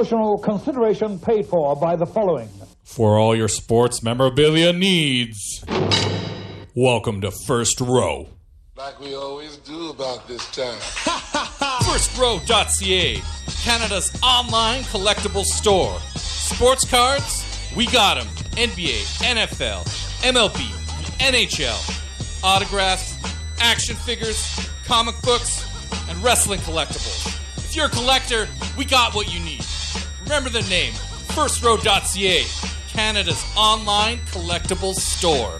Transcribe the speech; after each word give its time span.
Promotional 0.00 0.38
consideration 0.38 1.18
paid 1.18 1.44
for 1.44 1.76
by 1.76 1.94
the 1.94 2.06
following. 2.06 2.48
For 2.84 3.18
all 3.18 3.36
your 3.36 3.48
sports 3.48 4.02
memorabilia 4.02 4.72
needs, 4.72 5.62
welcome 6.74 7.20
to 7.20 7.30
First 7.30 7.82
Row. 7.82 8.30
Like 8.76 8.98
we 8.98 9.14
always 9.14 9.58
do 9.58 9.90
about 9.90 10.26
this 10.26 10.50
time. 10.52 10.78
FirstRow.ca, 11.84 13.20
Canada's 13.62 14.18
online 14.22 14.84
collectible 14.84 15.44
store. 15.44 15.98
Sports 16.16 16.90
cards? 16.90 17.44
We 17.76 17.84
got 17.84 18.16
them. 18.16 18.26
NBA, 18.56 19.02
NFL, 19.22 19.84
MLB, 20.22 20.62
NHL. 21.18 22.42
Autographs, 22.42 23.18
action 23.58 23.96
figures, 23.96 24.66
comic 24.86 25.20
books, 25.20 25.68
and 26.08 26.16
wrestling 26.24 26.60
collectibles. 26.60 27.26
If 27.58 27.76
you're 27.76 27.86
a 27.86 27.90
collector, 27.90 28.48
we 28.78 28.86
got 28.86 29.14
what 29.14 29.30
you 29.30 29.40
need. 29.40 29.62
Remember 30.30 30.50
the 30.50 30.62
name 30.70 30.92
FirstRow.ca, 31.32 32.44
Canada's 32.86 33.44
online 33.56 34.18
collectibles 34.18 34.94
store. 34.94 35.58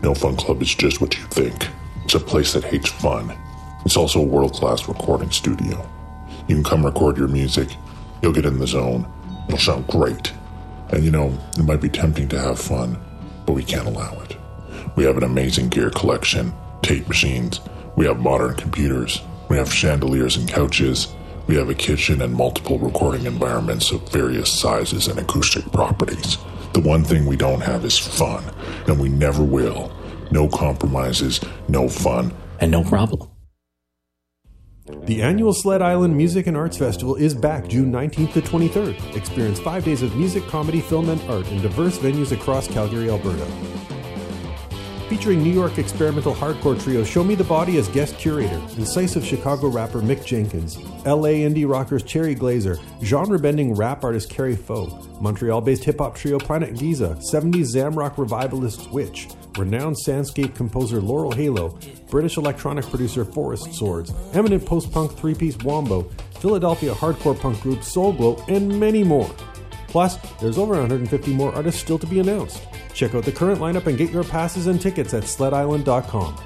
No 0.00 0.14
Fun 0.14 0.36
Club 0.36 0.62
is 0.62 0.72
just 0.72 1.00
what 1.00 1.18
you 1.18 1.24
think. 1.24 1.66
It's 2.04 2.14
a 2.14 2.20
place 2.20 2.52
that 2.52 2.62
hates 2.62 2.90
fun. 2.90 3.36
It's 3.84 3.96
also 3.96 4.20
a 4.20 4.24
world 4.24 4.52
class 4.52 4.86
recording 4.86 5.32
studio. 5.32 5.90
You 6.46 6.54
can 6.54 6.62
come 6.62 6.86
record 6.86 7.16
your 7.16 7.26
music, 7.26 7.70
you'll 8.22 8.32
get 8.32 8.46
in 8.46 8.60
the 8.60 8.66
zone, 8.68 9.12
it'll 9.48 9.58
sound 9.58 9.88
great. 9.88 10.32
And 10.90 11.02
you 11.02 11.10
know, 11.10 11.36
it 11.58 11.64
might 11.64 11.80
be 11.80 11.88
tempting 11.88 12.28
to 12.28 12.38
have 12.38 12.60
fun, 12.60 12.96
but 13.44 13.54
we 13.54 13.64
can't 13.64 13.88
allow 13.88 14.20
it. 14.20 14.35
We 14.96 15.04
have 15.04 15.18
an 15.18 15.24
amazing 15.24 15.68
gear 15.68 15.90
collection, 15.90 16.54
tape 16.80 17.06
machines, 17.06 17.60
we 17.96 18.06
have 18.06 18.18
modern 18.18 18.54
computers, 18.54 19.20
we 19.50 19.58
have 19.58 19.72
chandeliers 19.72 20.38
and 20.38 20.48
couches, 20.48 21.08
we 21.46 21.54
have 21.56 21.68
a 21.68 21.74
kitchen 21.74 22.22
and 22.22 22.32
multiple 22.32 22.78
recording 22.78 23.26
environments 23.26 23.92
of 23.92 24.10
various 24.10 24.50
sizes 24.50 25.06
and 25.06 25.18
acoustic 25.18 25.70
properties. 25.70 26.38
The 26.72 26.80
one 26.80 27.04
thing 27.04 27.26
we 27.26 27.36
don't 27.36 27.60
have 27.60 27.84
is 27.84 27.98
fun, 27.98 28.42
and 28.86 28.98
we 28.98 29.10
never 29.10 29.44
will. 29.44 29.92
No 30.30 30.48
compromises, 30.48 31.40
no 31.68 31.88
fun, 31.90 32.34
and 32.58 32.70
no 32.70 32.82
problem. 32.82 33.28
The 35.04 35.20
annual 35.20 35.52
Sled 35.52 35.82
Island 35.82 36.16
Music 36.16 36.46
and 36.46 36.56
Arts 36.56 36.78
Festival 36.78 37.16
is 37.16 37.34
back 37.34 37.68
June 37.68 37.92
19th 37.92 38.32
to 38.32 38.40
23rd. 38.40 39.16
Experience 39.16 39.60
five 39.60 39.84
days 39.84 40.02
of 40.02 40.16
music, 40.16 40.46
comedy, 40.46 40.80
film, 40.80 41.10
and 41.10 41.20
art 41.22 41.46
in 41.48 41.60
diverse 41.60 41.98
venues 41.98 42.32
across 42.32 42.66
Calgary, 42.66 43.10
Alberta. 43.10 43.46
Featuring 45.08 45.40
New 45.40 45.52
York 45.52 45.78
experimental 45.78 46.34
hardcore 46.34 46.82
trio 46.82 47.04
Show 47.04 47.22
Me 47.22 47.36
the 47.36 47.44
Body 47.44 47.78
as 47.78 47.86
guest 47.88 48.18
curator, 48.18 48.60
incisive 48.76 49.24
Chicago 49.24 49.68
rapper 49.68 50.00
Mick 50.00 50.26
Jenkins, 50.26 50.76
LA 51.06 51.46
indie 51.46 51.68
rockers 51.68 52.02
Cherry 52.02 52.34
Glazerr, 52.34 52.82
genre 53.04 53.38
bending 53.38 53.72
rap 53.72 54.02
artist 54.02 54.30
Kari 54.30 54.56
Faux, 54.56 54.92
Montreal 55.20 55.60
based 55.60 55.84
hip 55.84 55.98
hop 55.98 56.16
trio 56.16 56.40
Planet 56.40 56.74
Giza, 56.76 57.16
70s 57.32 57.72
Zamrock 57.72 58.18
revivalist 58.18 58.90
Witch, 58.90 59.28
renowned 59.56 59.94
soundscape 60.04 60.56
composer 60.56 61.00
Laurel 61.00 61.30
Halo, 61.30 61.78
British 62.10 62.36
electronic 62.36 62.84
producer 62.86 63.24
Forest 63.24 63.74
Swords, 63.74 64.12
eminent 64.32 64.66
post 64.66 64.90
punk 64.90 65.12
three 65.12 65.36
piece 65.36 65.56
Wombo, 65.58 66.02
Philadelphia 66.40 66.92
hardcore 66.92 67.38
punk 67.38 67.60
group 67.60 67.84
Soul 67.84 68.12
Glo, 68.12 68.44
and 68.48 68.80
many 68.80 69.04
more. 69.04 69.30
Plus, 69.88 70.16
there's 70.40 70.58
over 70.58 70.74
150 70.74 71.34
more 71.34 71.54
artists 71.54 71.80
still 71.80 71.98
to 71.98 72.06
be 72.06 72.20
announced. 72.20 72.62
Check 72.92 73.14
out 73.14 73.24
the 73.24 73.32
current 73.32 73.60
lineup 73.60 73.86
and 73.86 73.98
get 73.98 74.10
your 74.10 74.24
passes 74.24 74.66
and 74.66 74.80
tickets 74.80 75.14
at 75.14 75.24
sledisland.com. 75.24 76.36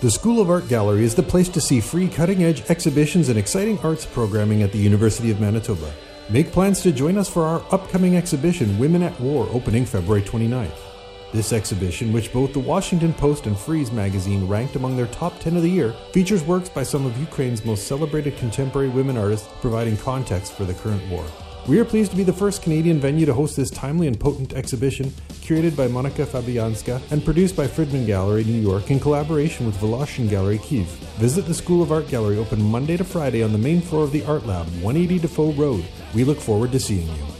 The 0.00 0.10
School 0.10 0.40
of 0.40 0.48
Art 0.48 0.66
Gallery 0.66 1.04
is 1.04 1.14
the 1.14 1.22
place 1.22 1.50
to 1.50 1.60
see 1.60 1.78
free 1.78 2.08
cutting 2.08 2.42
edge 2.42 2.62
exhibitions 2.70 3.28
and 3.28 3.38
exciting 3.38 3.78
arts 3.80 4.06
programming 4.06 4.62
at 4.62 4.72
the 4.72 4.78
University 4.78 5.30
of 5.30 5.40
Manitoba. 5.40 5.92
Make 6.30 6.52
plans 6.52 6.80
to 6.84 6.92
join 6.92 7.18
us 7.18 7.28
for 7.28 7.44
our 7.44 7.62
upcoming 7.70 8.16
exhibition, 8.16 8.78
Women 8.78 9.02
at 9.02 9.20
War, 9.20 9.46
opening 9.52 9.84
February 9.84 10.22
29th. 10.22 10.89
This 11.32 11.52
exhibition, 11.52 12.12
which 12.12 12.32
both 12.32 12.52
the 12.52 12.58
Washington 12.58 13.12
Post 13.12 13.46
and 13.46 13.56
Frieze 13.56 13.92
magazine 13.92 14.48
ranked 14.48 14.74
among 14.74 14.96
their 14.96 15.06
top 15.06 15.38
10 15.38 15.56
of 15.56 15.62
the 15.62 15.70
year, 15.70 15.94
features 16.12 16.42
works 16.42 16.68
by 16.68 16.82
some 16.82 17.06
of 17.06 17.16
Ukraine's 17.20 17.64
most 17.64 17.86
celebrated 17.86 18.36
contemporary 18.36 18.88
women 18.88 19.16
artists, 19.16 19.48
providing 19.60 19.96
context 19.96 20.52
for 20.54 20.64
the 20.64 20.74
current 20.74 21.06
war. 21.08 21.24
We 21.68 21.78
are 21.78 21.84
pleased 21.84 22.10
to 22.10 22.16
be 22.16 22.24
the 22.24 22.32
first 22.32 22.62
Canadian 22.62 22.98
venue 22.98 23.26
to 23.26 23.34
host 23.34 23.56
this 23.56 23.70
timely 23.70 24.08
and 24.08 24.18
potent 24.18 24.54
exhibition, 24.54 25.10
curated 25.30 25.76
by 25.76 25.86
Monika 25.86 26.26
Fabijanska 26.26 27.00
and 27.12 27.24
produced 27.24 27.54
by 27.54 27.68
Fridman 27.68 28.06
Gallery, 28.06 28.42
New 28.42 28.60
York, 28.60 28.90
in 28.90 28.98
collaboration 28.98 29.66
with 29.66 29.76
Voloshyn 29.76 30.28
Gallery, 30.28 30.58
Kiev. 30.58 30.86
Visit 31.18 31.46
the 31.46 31.54
School 31.54 31.80
of 31.80 31.92
Art 31.92 32.08
Gallery 32.08 32.38
open 32.38 32.60
Monday 32.60 32.96
to 32.96 33.04
Friday 33.04 33.44
on 33.44 33.52
the 33.52 33.58
main 33.58 33.80
floor 33.80 34.02
of 34.02 34.10
the 34.10 34.24
Art 34.24 34.46
Lab, 34.46 34.66
180 34.82 35.20
Dafoe 35.20 35.52
Road. 35.52 35.84
We 36.12 36.24
look 36.24 36.40
forward 36.40 36.72
to 36.72 36.80
seeing 36.80 37.06
you. 37.06 37.39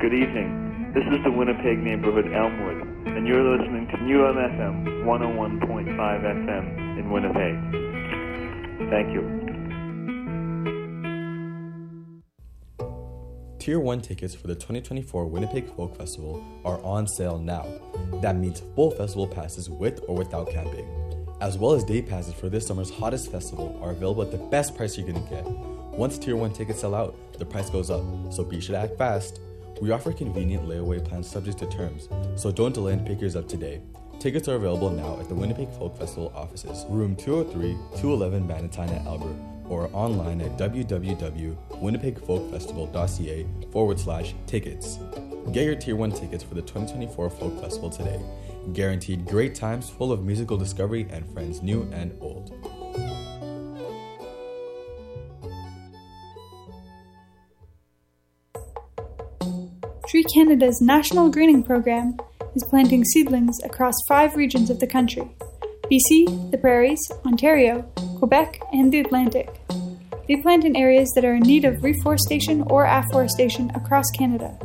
Good 0.00 0.14
evening. 0.14 0.92
This 0.94 1.04
is 1.12 1.22
the 1.24 1.30
Winnipeg 1.30 1.78
neighborhood 1.78 2.32
Elmwood, 2.32 3.06
and 3.14 3.28
you're 3.28 3.44
listening 3.58 3.86
to 3.88 3.98
UMFM 3.98 5.04
101.5 5.04 6.24
FM 6.24 6.98
in 6.98 7.10
Winnipeg. 7.10 7.54
Thank 8.88 9.12
you. 9.12 9.20
Tier 13.58 13.78
1 13.78 14.00
tickets 14.00 14.34
for 14.34 14.46
the 14.46 14.54
2024 14.54 15.26
Winnipeg 15.26 15.68
Folk 15.76 15.94
Festival 15.98 16.42
are 16.64 16.82
on 16.82 17.06
sale 17.06 17.38
now. 17.38 17.66
That 18.22 18.36
means 18.36 18.62
full 18.74 18.92
festival 18.92 19.26
passes 19.26 19.68
with 19.68 20.00
or 20.08 20.16
without 20.16 20.48
camping, 20.48 20.88
as 21.42 21.58
well 21.58 21.72
as 21.72 21.84
day 21.84 22.00
passes 22.00 22.32
for 22.32 22.48
this 22.48 22.66
summer's 22.66 22.88
hottest 22.90 23.30
festival 23.30 23.78
are 23.82 23.90
available 23.90 24.22
at 24.22 24.30
the 24.30 24.38
best 24.38 24.74
price 24.74 24.96
you're 24.96 25.06
gonna 25.06 25.20
get. 25.28 25.44
Once 25.92 26.16
Tier 26.16 26.36
1 26.36 26.54
tickets 26.54 26.80
sell 26.80 26.94
out, 26.94 27.14
the 27.38 27.44
price 27.44 27.68
goes 27.68 27.90
up, 27.90 28.02
so 28.32 28.42
be 28.42 28.62
sure 28.62 28.76
to 28.76 28.80
act 28.80 28.96
fast. 28.96 29.40
We 29.80 29.90
offer 29.92 30.12
convenient 30.12 30.68
layaway 30.68 31.02
plans 31.02 31.30
subject 31.30 31.56
to 31.58 31.66
terms, 31.66 32.08
so 32.36 32.52
don't 32.52 32.74
delay 32.74 32.92
and 32.92 33.06
pick 33.06 33.20
yours 33.20 33.34
up 33.34 33.48
today. 33.48 33.80
Tickets 34.18 34.46
are 34.48 34.56
available 34.56 34.90
now 34.90 35.18
at 35.18 35.30
the 35.30 35.34
Winnipeg 35.34 35.70
Folk 35.70 35.98
Festival 35.98 36.30
offices, 36.34 36.84
room 36.90 37.16
203, 37.16 37.72
211 37.98 38.46
Bannatyne 38.46 39.06
Albert, 39.06 39.34
or 39.70 39.88
online 39.94 40.42
at 40.42 40.58
www.winnipegfolkfestival.ca 40.58 43.46
forward 43.72 43.98
slash 43.98 44.34
tickets. 44.46 44.98
Get 45.52 45.64
your 45.64 45.76
Tier 45.76 45.96
1 45.96 46.12
tickets 46.12 46.44
for 46.44 46.54
the 46.54 46.60
2024 46.60 47.30
Folk 47.30 47.58
Festival 47.62 47.88
today. 47.88 48.20
Guaranteed 48.74 49.24
great 49.24 49.54
times 49.54 49.88
full 49.88 50.12
of 50.12 50.22
musical 50.22 50.58
discovery 50.58 51.06
and 51.10 51.26
friends 51.32 51.62
new 51.62 51.88
and 51.94 52.14
old. 52.20 52.29
Tree 60.10 60.24
Canada's 60.24 60.80
national 60.82 61.30
greening 61.30 61.62
program 61.62 62.16
is 62.56 62.64
planting 62.68 63.04
seedlings 63.04 63.62
across 63.62 63.94
five 64.08 64.34
regions 64.34 64.68
of 64.68 64.80
the 64.80 64.86
country 64.88 65.22
BC, 65.84 66.50
the 66.50 66.58
Prairies, 66.58 66.98
Ontario, 67.24 67.82
Quebec, 68.18 68.60
and 68.72 68.92
the 68.92 68.98
Atlantic. 68.98 69.60
They 70.26 70.42
plant 70.42 70.64
in 70.64 70.74
areas 70.74 71.12
that 71.14 71.24
are 71.24 71.34
in 71.34 71.44
need 71.44 71.64
of 71.64 71.84
reforestation 71.84 72.62
or 72.62 72.86
afforestation 72.86 73.70
across 73.76 74.10
Canada. 74.10 74.58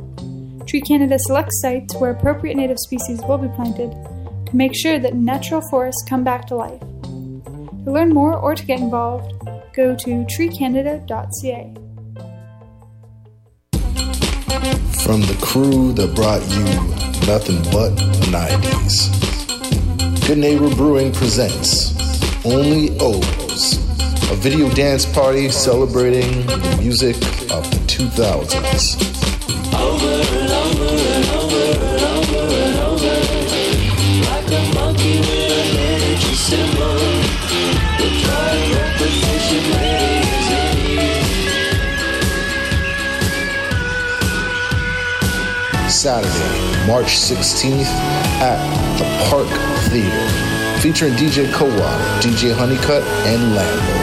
Tree 0.66 0.82
Canada 0.82 1.20
selects 1.20 1.62
sites 1.62 1.96
where 1.98 2.10
appropriate 2.10 2.58
native 2.58 2.80
species 2.80 3.22
will 3.28 3.38
be 3.38 3.50
planted 3.50 3.92
to 4.48 4.56
make 4.56 4.76
sure 4.76 4.98
that 4.98 5.14
natural 5.14 5.62
forests 5.70 6.04
come 6.10 6.24
back 6.24 6.48
to 6.48 6.56
life. 6.56 6.82
To 7.04 7.92
learn 7.92 8.10
more 8.10 8.36
or 8.36 8.56
to 8.56 8.66
get 8.66 8.80
involved, 8.80 9.32
go 9.76 9.96
to 9.96 10.26
treecanada.ca. 10.26 11.85
From 15.06 15.22
the 15.22 15.38
crew 15.40 15.94
that 15.94 16.16
brought 16.16 16.42
you 16.50 16.64
nothing 17.28 17.62
but 17.72 17.94
90s. 18.34 19.12
Good 20.28 20.40
Neighbor 20.40 20.74
Brewing 20.76 21.14
presents 21.14 21.94
Only 22.44 22.90
O's, 23.00 23.78
a 24.32 24.36
video 24.36 24.68
dance 24.72 25.06
party 25.06 25.50
celebrating 25.50 26.48
the 26.48 26.78
music 26.82 27.18
of 27.52 27.70
the 27.70 27.78
2000s. 27.86 28.98
Saturday, 46.06 46.86
March 46.86 47.18
16th 47.18 47.90
at 48.40 48.62
the 49.00 49.06
Park 49.28 49.50
Theater, 49.90 50.30
featuring 50.80 51.14
DJ 51.14 51.52
Co-op, 51.52 52.00
DJ 52.22 52.54
Honeycutt, 52.54 53.02
and 53.26 53.58
Lambo. 53.58 53.98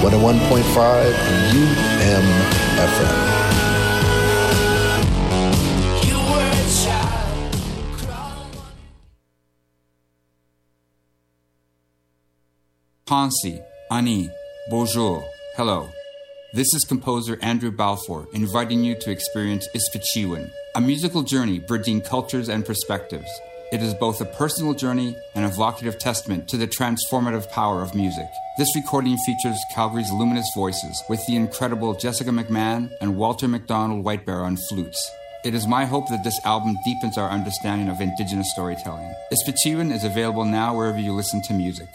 101.5 0.00 1.12
UMFM. 2.72 3.37
Hansi, 13.08 13.62
Ani, 13.90 14.28
bonjour, 14.68 15.24
hello. 15.56 15.88
This 16.52 16.74
is 16.74 16.84
composer 16.84 17.38
Andrew 17.40 17.70
Balfour 17.70 18.26
inviting 18.34 18.84
you 18.84 18.96
to 18.96 19.10
experience 19.10 19.66
Isfachiwan, 19.74 20.50
a 20.74 20.82
musical 20.82 21.22
journey 21.22 21.58
bridging 21.58 22.02
cultures 22.02 22.50
and 22.50 22.66
perspectives. 22.66 23.30
It 23.72 23.82
is 23.82 23.94
both 23.94 24.20
a 24.20 24.26
personal 24.26 24.74
journey 24.74 25.16
and 25.34 25.46
a 25.46 25.48
vocative 25.48 25.98
testament 25.98 26.48
to 26.48 26.58
the 26.58 26.68
transformative 26.68 27.50
power 27.50 27.80
of 27.80 27.94
music. 27.94 28.28
This 28.58 28.76
recording 28.76 29.16
features 29.24 29.56
Calgary's 29.74 30.12
luminous 30.12 30.50
voices 30.54 31.02
with 31.08 31.24
the 31.26 31.36
incredible 31.36 31.94
Jessica 31.94 32.28
McMahon 32.28 32.90
and 33.00 33.16
Walter 33.16 33.48
McDonald 33.48 34.04
Whitebear 34.04 34.44
on 34.44 34.58
flutes. 34.68 35.10
It 35.46 35.54
is 35.54 35.66
my 35.66 35.86
hope 35.86 36.10
that 36.10 36.24
this 36.24 36.44
album 36.44 36.76
deepens 36.84 37.16
our 37.16 37.30
understanding 37.30 37.88
of 37.88 38.02
Indigenous 38.02 38.50
storytelling. 38.52 39.14
Isfachiwan 39.32 39.94
is 39.94 40.04
available 40.04 40.44
now 40.44 40.76
wherever 40.76 40.98
you 40.98 41.14
listen 41.14 41.40
to 41.44 41.54
music. 41.54 41.88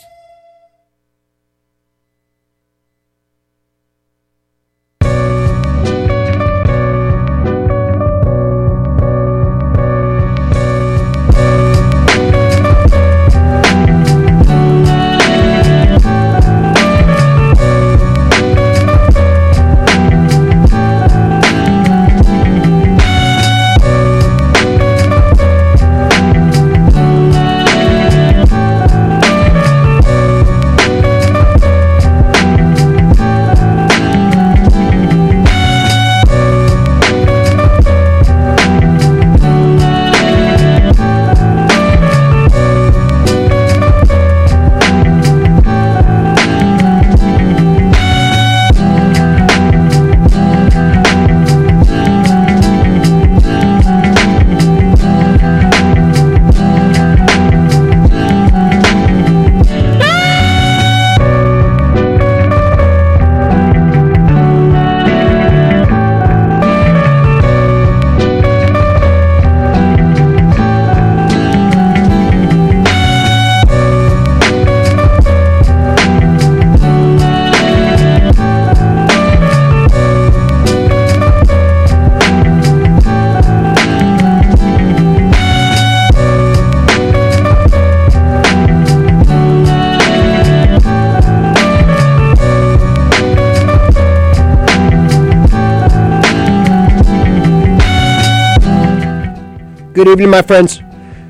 Good 100.03 100.11
evening, 100.11 100.31
my 100.31 100.41
friends. 100.41 100.79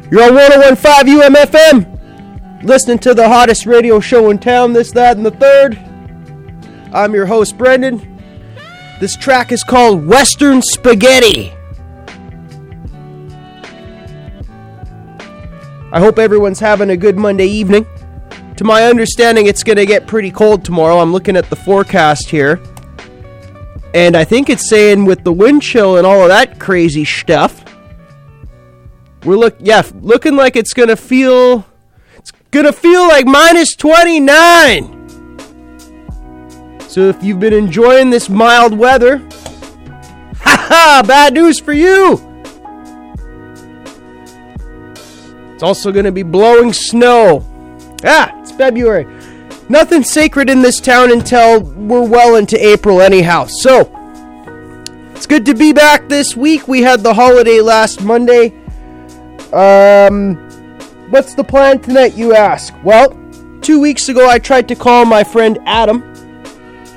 You're 0.09 0.23
on 0.23 0.33
1015 0.33 1.19
UMFM, 1.19 2.63
listening 2.63 2.97
to 2.99 3.13
the 3.13 3.27
hottest 3.27 3.67
radio 3.67 3.99
show 3.99 4.31
in 4.31 4.39
town, 4.39 4.73
this, 4.73 4.91
that, 4.93 5.15
and 5.15 5.23
the 5.23 5.29
third. 5.29 5.77
I'm 6.91 7.13
your 7.13 7.27
host, 7.27 7.55
Brendan. 7.55 8.19
This 8.99 9.15
track 9.15 9.51
is 9.51 9.63
called 9.63 10.07
Western 10.07 10.63
Spaghetti. 10.63 11.53
I 15.91 15.99
hope 15.99 16.17
everyone's 16.17 16.59
having 16.59 16.89
a 16.89 16.97
good 16.97 17.15
Monday 17.15 17.45
evening. 17.45 17.85
To 18.57 18.63
my 18.63 18.85
understanding, 18.85 19.45
it's 19.45 19.61
going 19.61 19.77
to 19.77 19.85
get 19.85 20.07
pretty 20.07 20.31
cold 20.31 20.65
tomorrow. 20.65 20.97
I'm 20.97 21.11
looking 21.11 21.37
at 21.37 21.47
the 21.51 21.55
forecast 21.55 22.27
here. 22.27 22.59
And 23.93 24.17
I 24.17 24.23
think 24.23 24.49
it's 24.49 24.67
saying 24.67 25.05
with 25.05 25.23
the 25.23 25.31
wind 25.31 25.61
chill 25.61 25.97
and 25.97 26.07
all 26.07 26.23
of 26.23 26.29
that 26.29 26.59
crazy 26.59 27.05
stuff, 27.05 27.63
we're 29.25 29.37
look 29.37 29.55
yeah, 29.59 29.83
looking 30.01 30.35
like 30.35 30.55
it's 30.55 30.73
gonna 30.73 30.95
feel 30.95 31.65
it's 32.17 32.31
gonna 32.51 32.73
feel 32.73 33.07
like 33.07 33.25
minus 33.25 33.75
29. 33.75 34.99
So 36.87 37.09
if 37.09 37.23
you've 37.23 37.39
been 37.39 37.53
enjoying 37.53 38.09
this 38.09 38.29
mild 38.29 38.77
weather, 38.77 39.17
haha, 40.35 41.03
bad 41.03 41.33
news 41.33 41.59
for 41.59 41.73
you. 41.73 42.21
It's 45.53 45.63
also 45.63 45.91
gonna 45.91 46.11
be 46.11 46.23
blowing 46.23 46.73
snow. 46.73 47.45
Ah, 48.03 48.37
it's 48.41 48.51
February. 48.51 49.07
Nothing 49.69 50.03
sacred 50.03 50.49
in 50.49 50.61
this 50.61 50.79
town 50.79 51.11
until 51.11 51.61
we're 51.61 52.05
well 52.05 52.35
into 52.35 52.63
April, 52.63 53.01
anyhow. 53.01 53.45
So, 53.47 53.89
it's 55.15 55.25
good 55.25 55.45
to 55.45 55.55
be 55.55 55.71
back 55.71 56.09
this 56.09 56.35
week. 56.35 56.67
We 56.67 56.81
had 56.81 57.01
the 57.01 57.13
holiday 57.13 57.61
last 57.61 58.03
Monday. 58.03 58.53
Um, 59.53 60.36
what's 61.12 61.36
the 61.36 61.43
plan 61.43 61.79
tonight, 61.79 62.15
you 62.15 62.33
ask? 62.33 62.74
Well, 62.83 63.15
two 63.62 63.79
weeks 63.79 64.10
ago 64.10 64.27
I 64.27 64.39
tried 64.39 64.67
to 64.69 64.75
call 64.75 65.05
my 65.05 65.24
friend 65.24 65.60
Adam. 65.67 66.01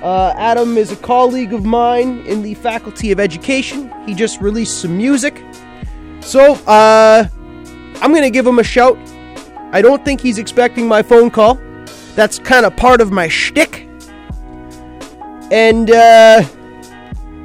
Uh, 0.03 0.33
Adam 0.37 0.79
is 0.79 0.91
a 0.91 0.97
colleague 0.97 1.53
of 1.53 1.67
mine 1.67 2.25
in 2.27 2.43
the 2.43 2.55
Faculty 2.55 3.13
of 3.13 3.21
Education. 3.21 3.93
He 4.07 4.15
just 4.15 4.41
released 4.41 4.81
some 4.81 4.97
music. 4.97 5.45
So, 6.21 6.55
uh, 6.67 7.29
I'm 8.01 8.15
gonna 8.15 8.31
give 8.31 8.47
him 8.47 8.59
a 8.59 8.65
shout. 8.65 8.97
I 9.73 9.83
don't 9.83 10.03
think 10.03 10.23
he's 10.23 10.39
expecting 10.39 10.89
my 10.89 11.03
phone 11.03 11.31
call. 11.31 11.61
That's 12.15 12.39
kind 12.39 12.65
of 12.65 12.75
part 12.75 13.03
of 13.03 13.13
my 13.13 13.29
shtick. 13.29 13.87
And, 15.51 15.91
uh, 15.91 16.43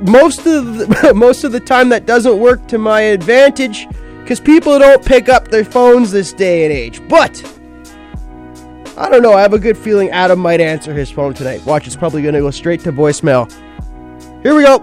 most 0.07 0.45
of 0.47 0.77
the, 0.77 1.13
most 1.15 1.43
of 1.43 1.51
the 1.51 1.59
time 1.59 1.89
that 1.89 2.05
doesn't 2.05 2.39
work 2.39 2.65
to 2.69 2.77
my 2.77 3.01
advantage 3.01 3.89
because 4.21 4.39
people 4.39 4.79
don't 4.79 5.05
pick 5.05 5.29
up 5.29 5.49
their 5.49 5.65
phones 5.65 6.11
this 6.11 6.31
day 6.31 6.63
and 6.63 6.71
age. 6.71 7.01
But 7.07 7.43
I 8.97 9.09
don't 9.09 9.23
know. 9.23 9.33
I 9.33 9.41
have 9.41 9.53
a 9.53 9.59
good 9.59 9.77
feeling 9.77 10.09
Adam 10.11 10.39
might 10.39 10.61
answer 10.61 10.93
his 10.93 11.09
phone 11.09 11.33
tonight. 11.33 11.65
Watch, 11.65 11.87
it's 11.87 11.95
probably 11.95 12.21
going 12.21 12.35
to 12.35 12.41
go 12.41 12.51
straight 12.51 12.81
to 12.81 12.91
voicemail. 12.91 13.51
Here 14.43 14.55
we 14.55 14.63
go. 14.63 14.77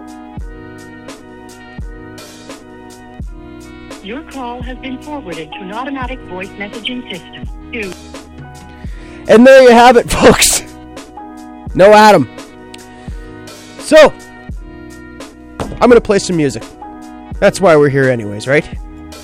Your 4.03 4.23
call 4.31 4.63
has 4.63 4.79
been 4.79 5.01
forwarded 5.03 5.53
to 5.53 5.59
an 5.59 5.73
automatic 5.73 6.19
voice 6.21 6.49
messaging 6.51 7.09
system. 7.11 7.73
Two. 7.73 7.93
And 9.33 9.47
there 9.47 9.63
you 9.63 9.71
have 9.71 9.97
it, 9.97 10.11
folks. 10.11 10.63
No 11.75 11.93
Adam. 11.93 12.29
So, 13.79 14.11
I'm 15.61 15.89
going 15.89 15.93
to 15.93 16.01
play 16.01 16.19
some 16.19 16.37
music. 16.37 16.65
That's 17.35 17.61
why 17.61 17.77
we're 17.77 17.89
here, 17.89 18.05
anyways, 18.05 18.49
right? 18.49 18.67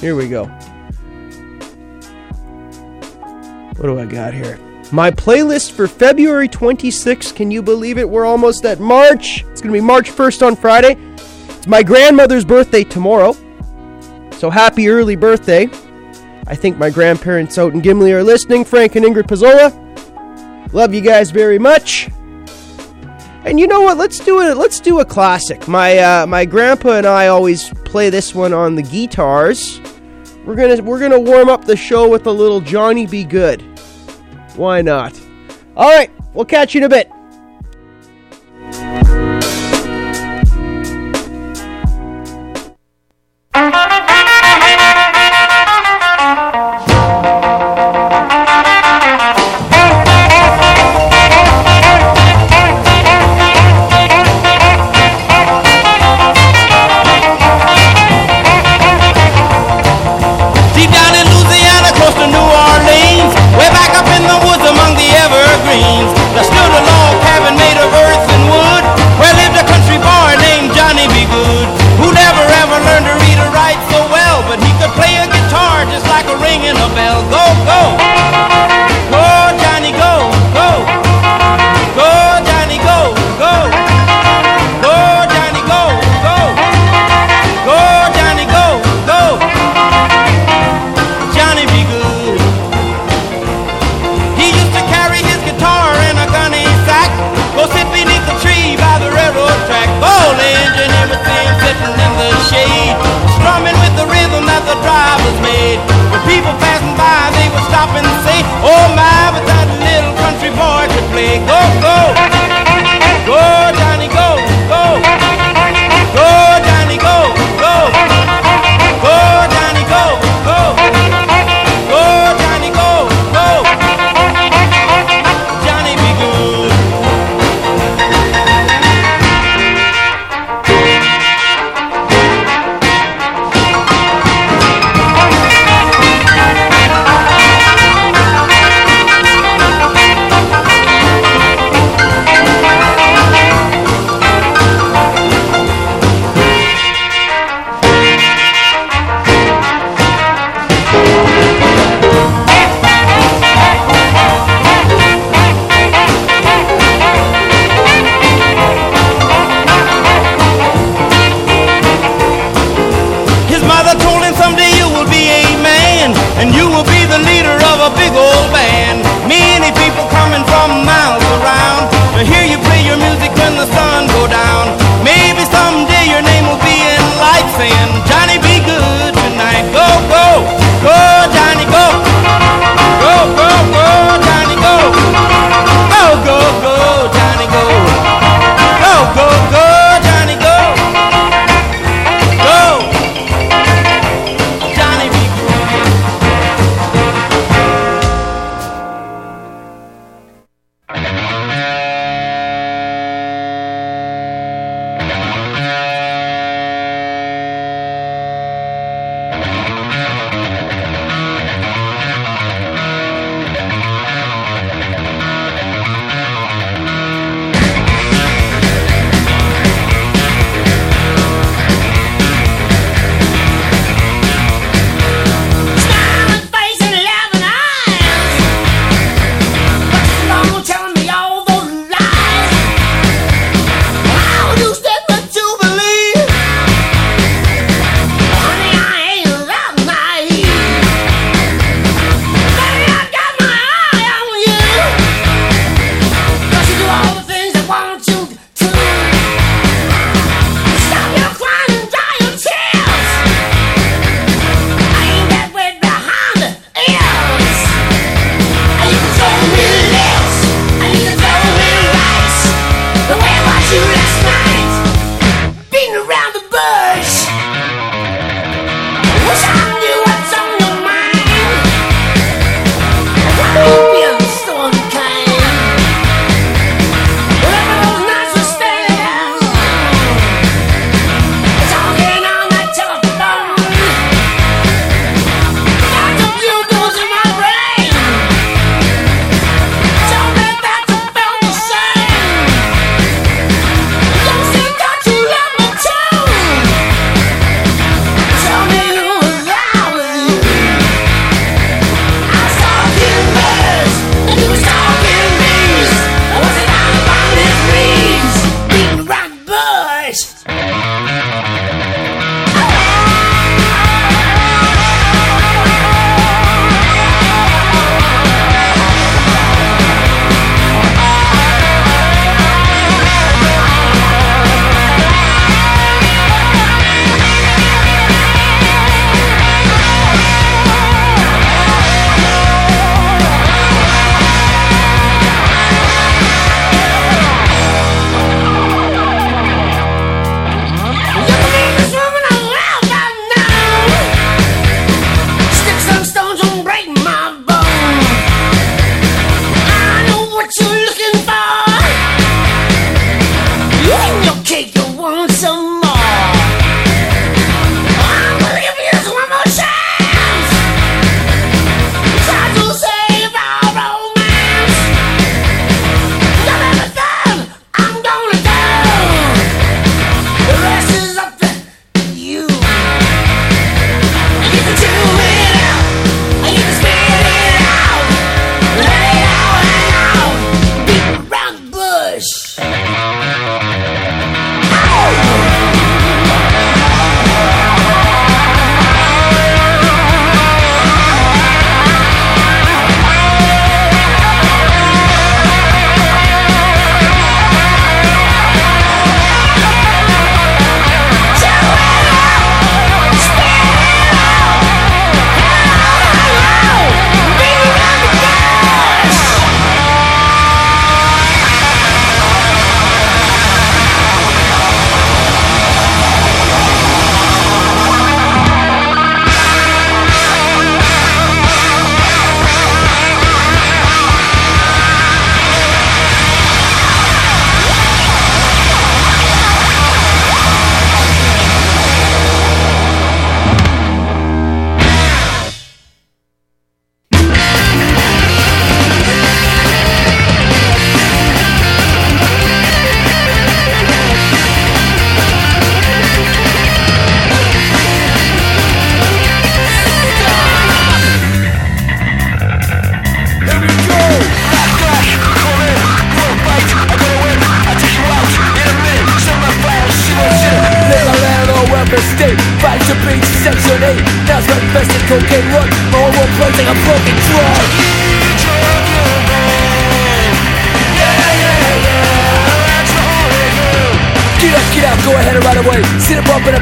Here 0.05 0.15
we 0.15 0.29
go. 0.29 0.45
What 3.79 3.85
do 3.85 3.99
I 3.99 4.05
got 4.05 4.35
here? 4.35 4.59
My 4.93 5.11
playlist 5.11 5.73
for 5.73 5.89
February 5.89 6.47
26th. 6.47 7.35
Can 7.35 7.51
you 7.51 7.63
believe 7.63 7.97
it? 7.97 8.07
We're 8.07 8.27
almost 8.27 8.67
at 8.67 8.81
March. 8.81 9.45
It's 9.45 9.63
going 9.63 9.73
to 9.73 9.81
be 9.81 9.81
March 9.81 10.11
1st 10.11 10.47
on 10.47 10.57
Friday. 10.57 10.99
It's 11.57 11.67
my 11.67 11.83
grandmother's 11.83 12.45
birthday 12.45 12.85
tomorrow. 12.85 13.33
So 14.33 14.51
happy 14.51 14.91
early 14.91 15.17
birthday. 15.17 15.71
I 16.49 16.55
think 16.55 16.77
my 16.77 16.91
grandparents 16.91 17.57
out 17.57 17.73
in 17.73 17.81
Gimli 17.81 18.13
are 18.13 18.23
listening, 18.23 18.67
Frank 18.67 18.97
and 18.97 19.07
Ingrid 19.07 19.23
Pizzola. 19.23 19.73
Love 20.75 20.93
you 20.93 21.01
guys 21.01 21.31
very 21.31 21.59
much. 21.59 22.11
And 23.47 23.59
you 23.59 23.67
know 23.67 23.81
what? 23.81 23.97
Let's 23.97 24.19
do 24.19 24.43
it. 24.43 24.59
Let's 24.59 24.81
do 24.81 25.01
a 25.01 25.05
classic. 25.07 25.67
My 25.67 25.97
uh, 25.97 26.27
my 26.27 26.45
grandpa 26.45 26.99
and 26.99 27.07
I 27.07 27.29
always 27.29 27.71
play 27.87 28.11
this 28.11 28.35
one 28.35 28.53
on 28.53 28.75
the 28.75 28.83
guitars. 28.83 29.81
We're 30.45 30.57
gonna 30.57 30.83
we're 30.83 31.01
gonna 31.01 31.19
warm 31.19 31.49
up 31.49 31.65
the 31.65 31.77
show 31.77 32.09
with 32.09 32.27
a 32.27 32.31
little 32.31 32.61
Johnny 32.61 33.07
B. 33.07 33.25
Goode. 33.25 33.63
Why 34.57 34.83
not? 34.83 35.19
All 35.77 35.89
right, 35.89 36.11
we'll 36.35 36.45
catch 36.45 36.75
you 36.75 36.81
in 36.81 36.85
a 36.85 36.89
bit. 36.89 37.11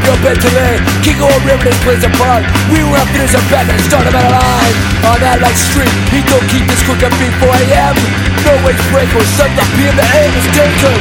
Your 0.06 0.16
bed 0.22 0.38
today. 0.40 0.78
King 1.02 1.20
of 1.22 1.44
River, 1.46 1.64
this 1.64 1.78
place 1.82 2.04
apart. 2.04 2.44
We 2.70 2.82
were 2.82 2.98
up 2.98 3.08
finish 3.14 3.34
our 3.34 3.42
back 3.50 3.68
and 3.70 3.80
start 3.86 4.06
about 4.06 4.24
a 4.24 4.30
line. 4.34 4.74
On 5.06 5.18
that 5.22 5.40
light 5.42 5.58
street, 5.58 5.92
he 6.10 6.22
don't 6.26 6.46
keep 6.50 6.66
this 6.66 6.82
quick 6.82 7.02
at 7.02 7.12
4 7.38 7.46
a.m. 7.46 7.94
No 8.42 8.52
way 8.66 8.74
break 8.90 9.14
or 9.14 9.22
up 9.58 9.68
PM, 9.78 9.94
the 9.94 10.02
aim 10.18 10.34
is 10.34 10.46
taken. 10.54 10.98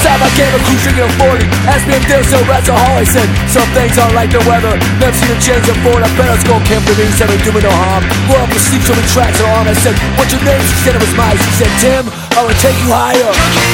Outside 0.00 0.16
my 0.16 0.32
game, 0.32 0.48
a 0.48 0.60
cruise 0.64 0.80
drinking 0.80 1.04
a 1.04 1.12
40 1.20 1.44
Asked 1.68 1.84
me 1.84 1.92
if 1.92 2.08
there's 2.08 2.32
no 2.32 2.40
hall 2.40 2.96
I 2.96 3.04
said, 3.04 3.28
some 3.52 3.68
things 3.76 4.00
aren't 4.00 4.16
like 4.16 4.32
the 4.32 4.40
weather. 4.48 4.72
Never 4.96 5.12
seen 5.12 5.28
a 5.28 5.36
change 5.36 5.68
of 5.68 5.76
Ford 5.84 6.00
I 6.00 6.08
bet 6.16 6.24
I 6.24 6.40
was 6.40 6.44
going 6.48 6.64
camp 6.64 6.88
for 6.88 6.96
me 6.96 7.04
Said 7.20 7.28
ain't 7.28 7.44
doing 7.44 7.60
no 7.60 7.68
harm. 7.68 8.08
We're 8.24 8.40
up 8.40 8.48
asleep, 8.48 8.80
so 8.80 8.96
we 8.96 9.04
tracks 9.12 9.36
are 9.44 9.52
on. 9.60 9.68
I 9.68 9.76
said, 9.76 9.92
what's 10.16 10.32
your 10.32 10.40
name? 10.40 10.64
She 10.72 10.88
said 10.88 10.96
it 10.96 11.04
was 11.04 11.12
mine. 11.20 11.36
She 11.36 11.52
said, 11.60 11.72
Tim, 11.84 12.04
I 12.32 12.40
will 12.48 12.56
take 12.64 12.80
you 12.80 12.88
higher 12.88 13.69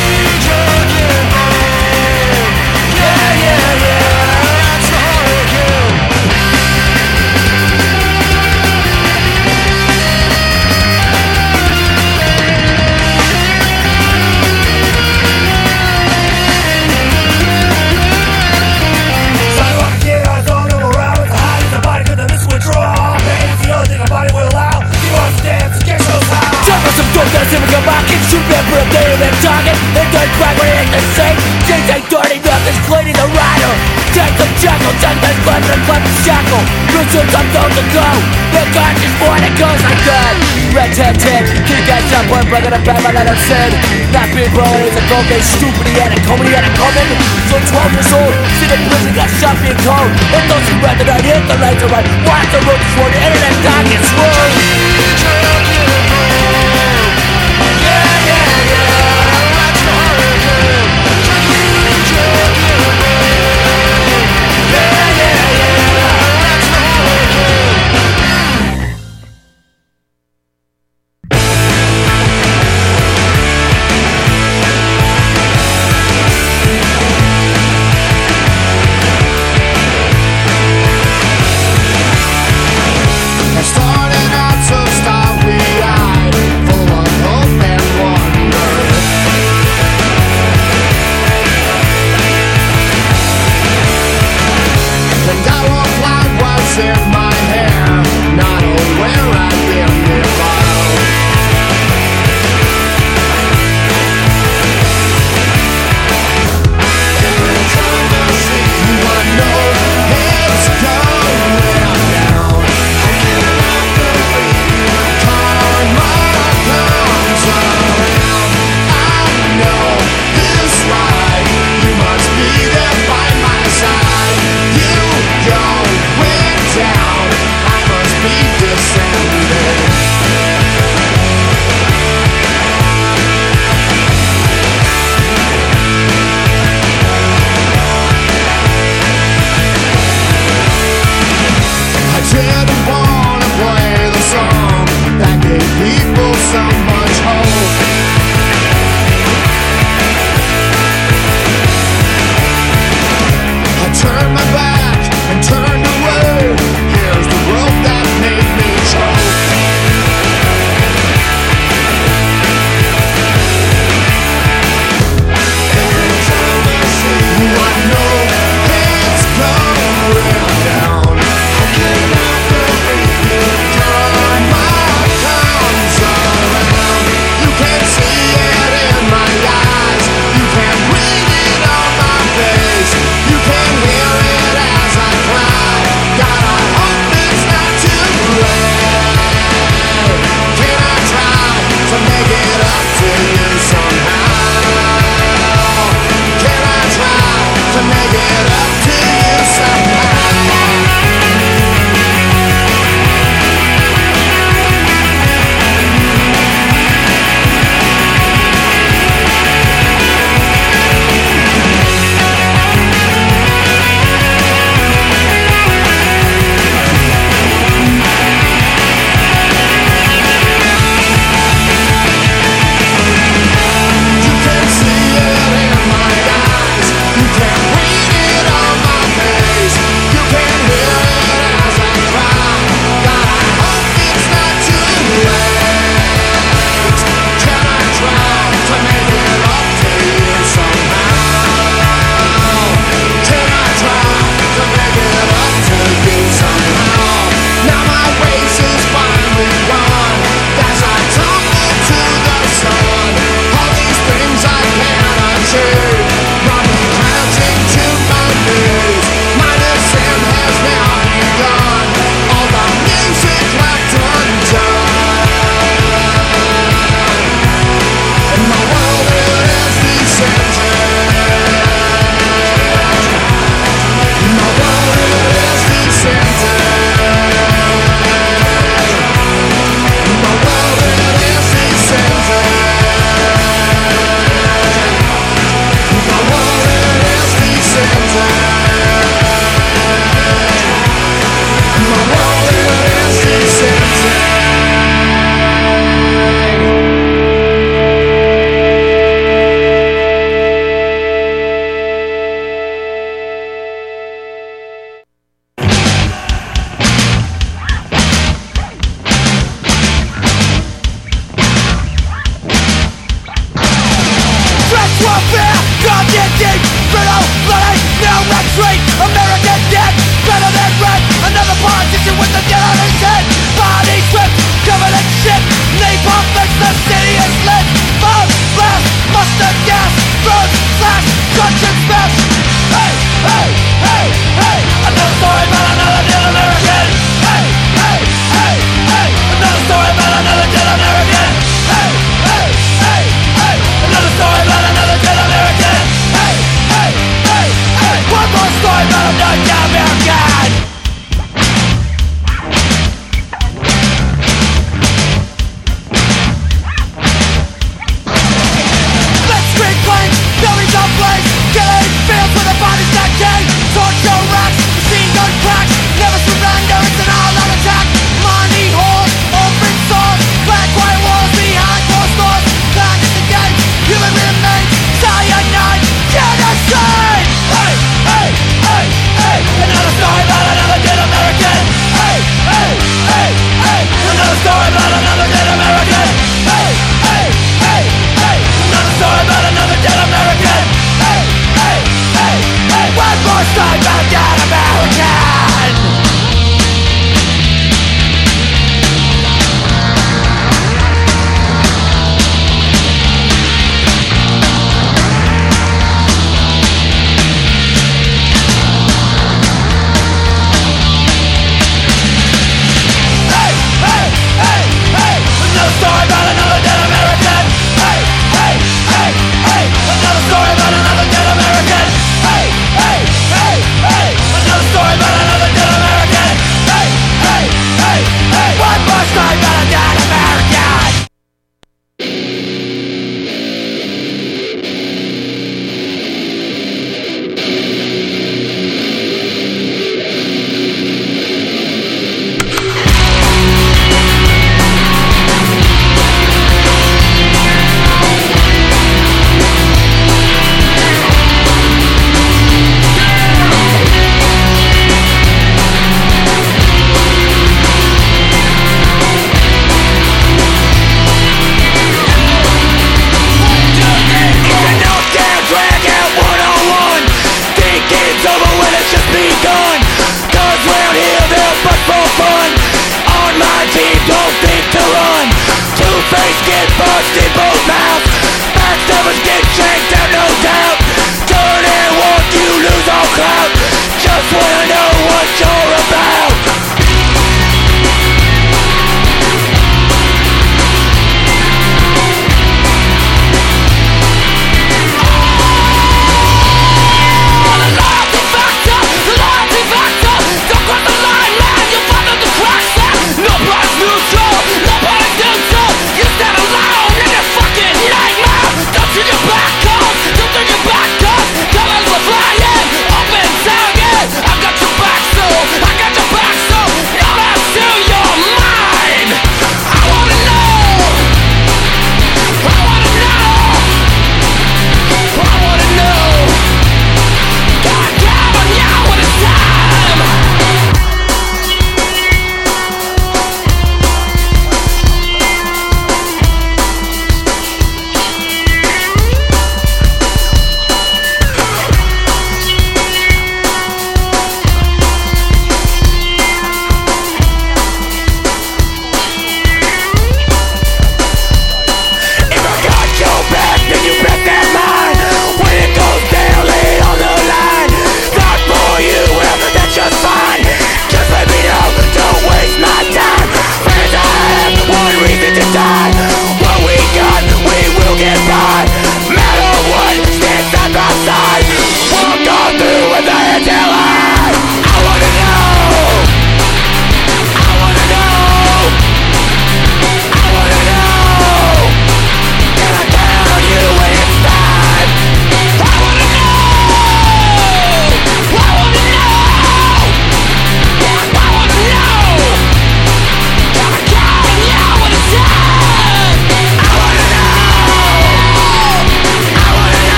that's 27.36 27.52
never 27.52 27.68
come 27.68 27.84
back 27.84 28.00
and 28.08 28.22
shoot 28.32 28.44
them 28.48 28.64
for 28.72 28.80
a 28.80 28.86
day 28.88 29.06
of 29.12 29.18
them 29.20 29.34
talking 29.44 29.76
And 29.92 30.08
then 30.08 30.28
crack 30.40 30.56
when 30.56 30.68
it 30.72 30.76
ain't 30.80 30.92
the 30.96 31.02
same 31.12 31.36
Things 31.68 31.88
ain't 31.92 32.08
dirty, 32.08 32.40
nothing's 32.40 32.80
clean 32.88 33.06
in 33.12 33.16
the 33.16 33.28
rider. 33.28 33.72
Take 34.16 34.32
some 34.40 34.54
jackal, 34.56 34.94
take 35.04 35.20
the 35.20 35.30
clip 35.44 35.60
and 35.60 35.82
clip 35.84 36.00
the 36.00 36.12
shackle 36.24 36.64
Listen, 36.96 37.28
I'm 37.36 37.48
going 37.52 37.76
to 37.76 37.84
go. 37.92 38.08
The 38.56 38.62
conscious 38.72 39.14
boy 39.20 39.36
that 39.36 39.54
goes 39.60 39.80
like 39.84 40.00
that. 40.08 40.32
Red 40.72 40.90
tat 40.96 41.14
tat, 41.20 41.44
kick 41.68 41.84
ass 41.92 42.08
up 42.16 42.24
one 42.32 42.48
break 42.48 42.64
on 42.64 42.72
the 42.72 42.80
back, 42.88 43.04
my 43.04 43.12
let 43.12 43.28
him 43.28 43.36
said. 43.44 43.70
Not 44.16 44.32
being 44.32 44.48
blown 44.56 44.80
is 44.88 44.96
a 44.96 45.04
gold, 45.12 45.28
they 45.28 45.40
stupid, 45.44 45.84
he 45.84 46.00
had 46.00 46.16
it 46.16 46.24
coming, 46.24 46.48
he 46.48 46.56
had 46.56 46.64
it 46.64 46.72
coming 46.72 47.08
So 47.52 47.60
12 47.60 47.96
years 48.00 48.10
old, 48.16 48.32
sit 48.56 48.72
in 48.72 48.80
prison, 48.88 49.12
got 49.12 49.28
shot 49.36 49.56
being 49.60 49.76
cold. 49.84 50.08
And 50.08 50.44
those 50.48 50.64
who 50.72 50.76
read 50.80 50.96
that 51.04 51.08
I 51.12 51.20
hit 51.20 51.44
the 51.44 51.56
lights 51.60 51.84
are 51.84 51.92
right. 51.92 52.08
Watch 52.24 52.48
the 52.48 52.60
road, 52.64 52.80
swore 52.96 53.12
the 53.12 53.20
internet, 53.20 53.54
dog 53.60 53.84
gets 53.92 54.08
rolled 54.16 54.95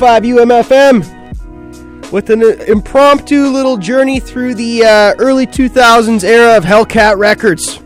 UMFM 0.00 1.20
with 2.10 2.30
an 2.30 2.42
impromptu 2.42 3.46
little 3.46 3.76
journey 3.76 4.18
through 4.18 4.54
the 4.54 4.84
uh, 4.84 5.14
early 5.18 5.46
2000s 5.46 6.24
era 6.24 6.56
of 6.56 6.64
Hellcat 6.64 7.16
Records. 7.18 7.78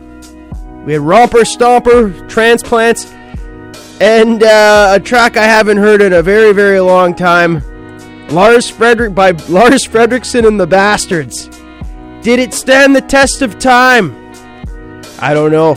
We 0.87 0.95
had 0.95 1.03
Romper 1.03 1.41
Stomper, 1.41 2.29
Transplants, 2.29 3.11
and 4.01 4.43
uh, 4.43 4.93
a 4.97 5.01
track 5.01 5.37
I 5.37 5.45
haven't 5.45 5.79
heard 5.79 6.01
in 6.01 6.13
a 6.13 6.23
very, 6.23 6.53
very 6.53 6.81
long 6.81 7.15
time. 7.15 7.63
Lars 8.29 8.71
Frederick 8.71 9.15
by 9.15 9.31
Lars 9.49 9.87
Frederiksen 9.87 10.47
and 10.47 10.59
the 10.59 10.67
Bastards. 10.67 11.49
Did 12.23 12.39
it 12.39 12.55
stand 12.55 12.97
the 12.97 13.03
test 13.03 13.43
of 13.43 13.59
time? 13.59 14.33
I 15.21 15.35
don't 15.35 15.53
know. 15.53 15.73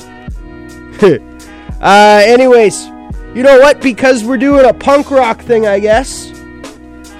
uh, 1.81 2.21
anyways, 2.23 2.85
you 3.35 3.43
know 3.43 3.59
what? 3.59 3.81
Because 3.81 4.23
we're 4.23 4.37
doing 4.37 4.65
a 4.65 4.73
punk 4.73 5.11
rock 5.11 5.41
thing, 5.41 5.67
I 5.67 5.79
guess. 5.79 6.26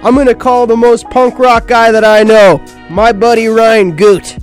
I'm 0.03 0.15
gonna 0.15 0.36
call 0.36 0.67
the 0.67 0.77
most 0.77 1.10
punk 1.10 1.39
rock 1.39 1.67
guy 1.67 1.91
that 1.91 2.03
I 2.05 2.23
know, 2.23 2.63
my 2.89 3.12
buddy 3.12 3.47
Ryan 3.47 3.95
Goot. 3.95 4.38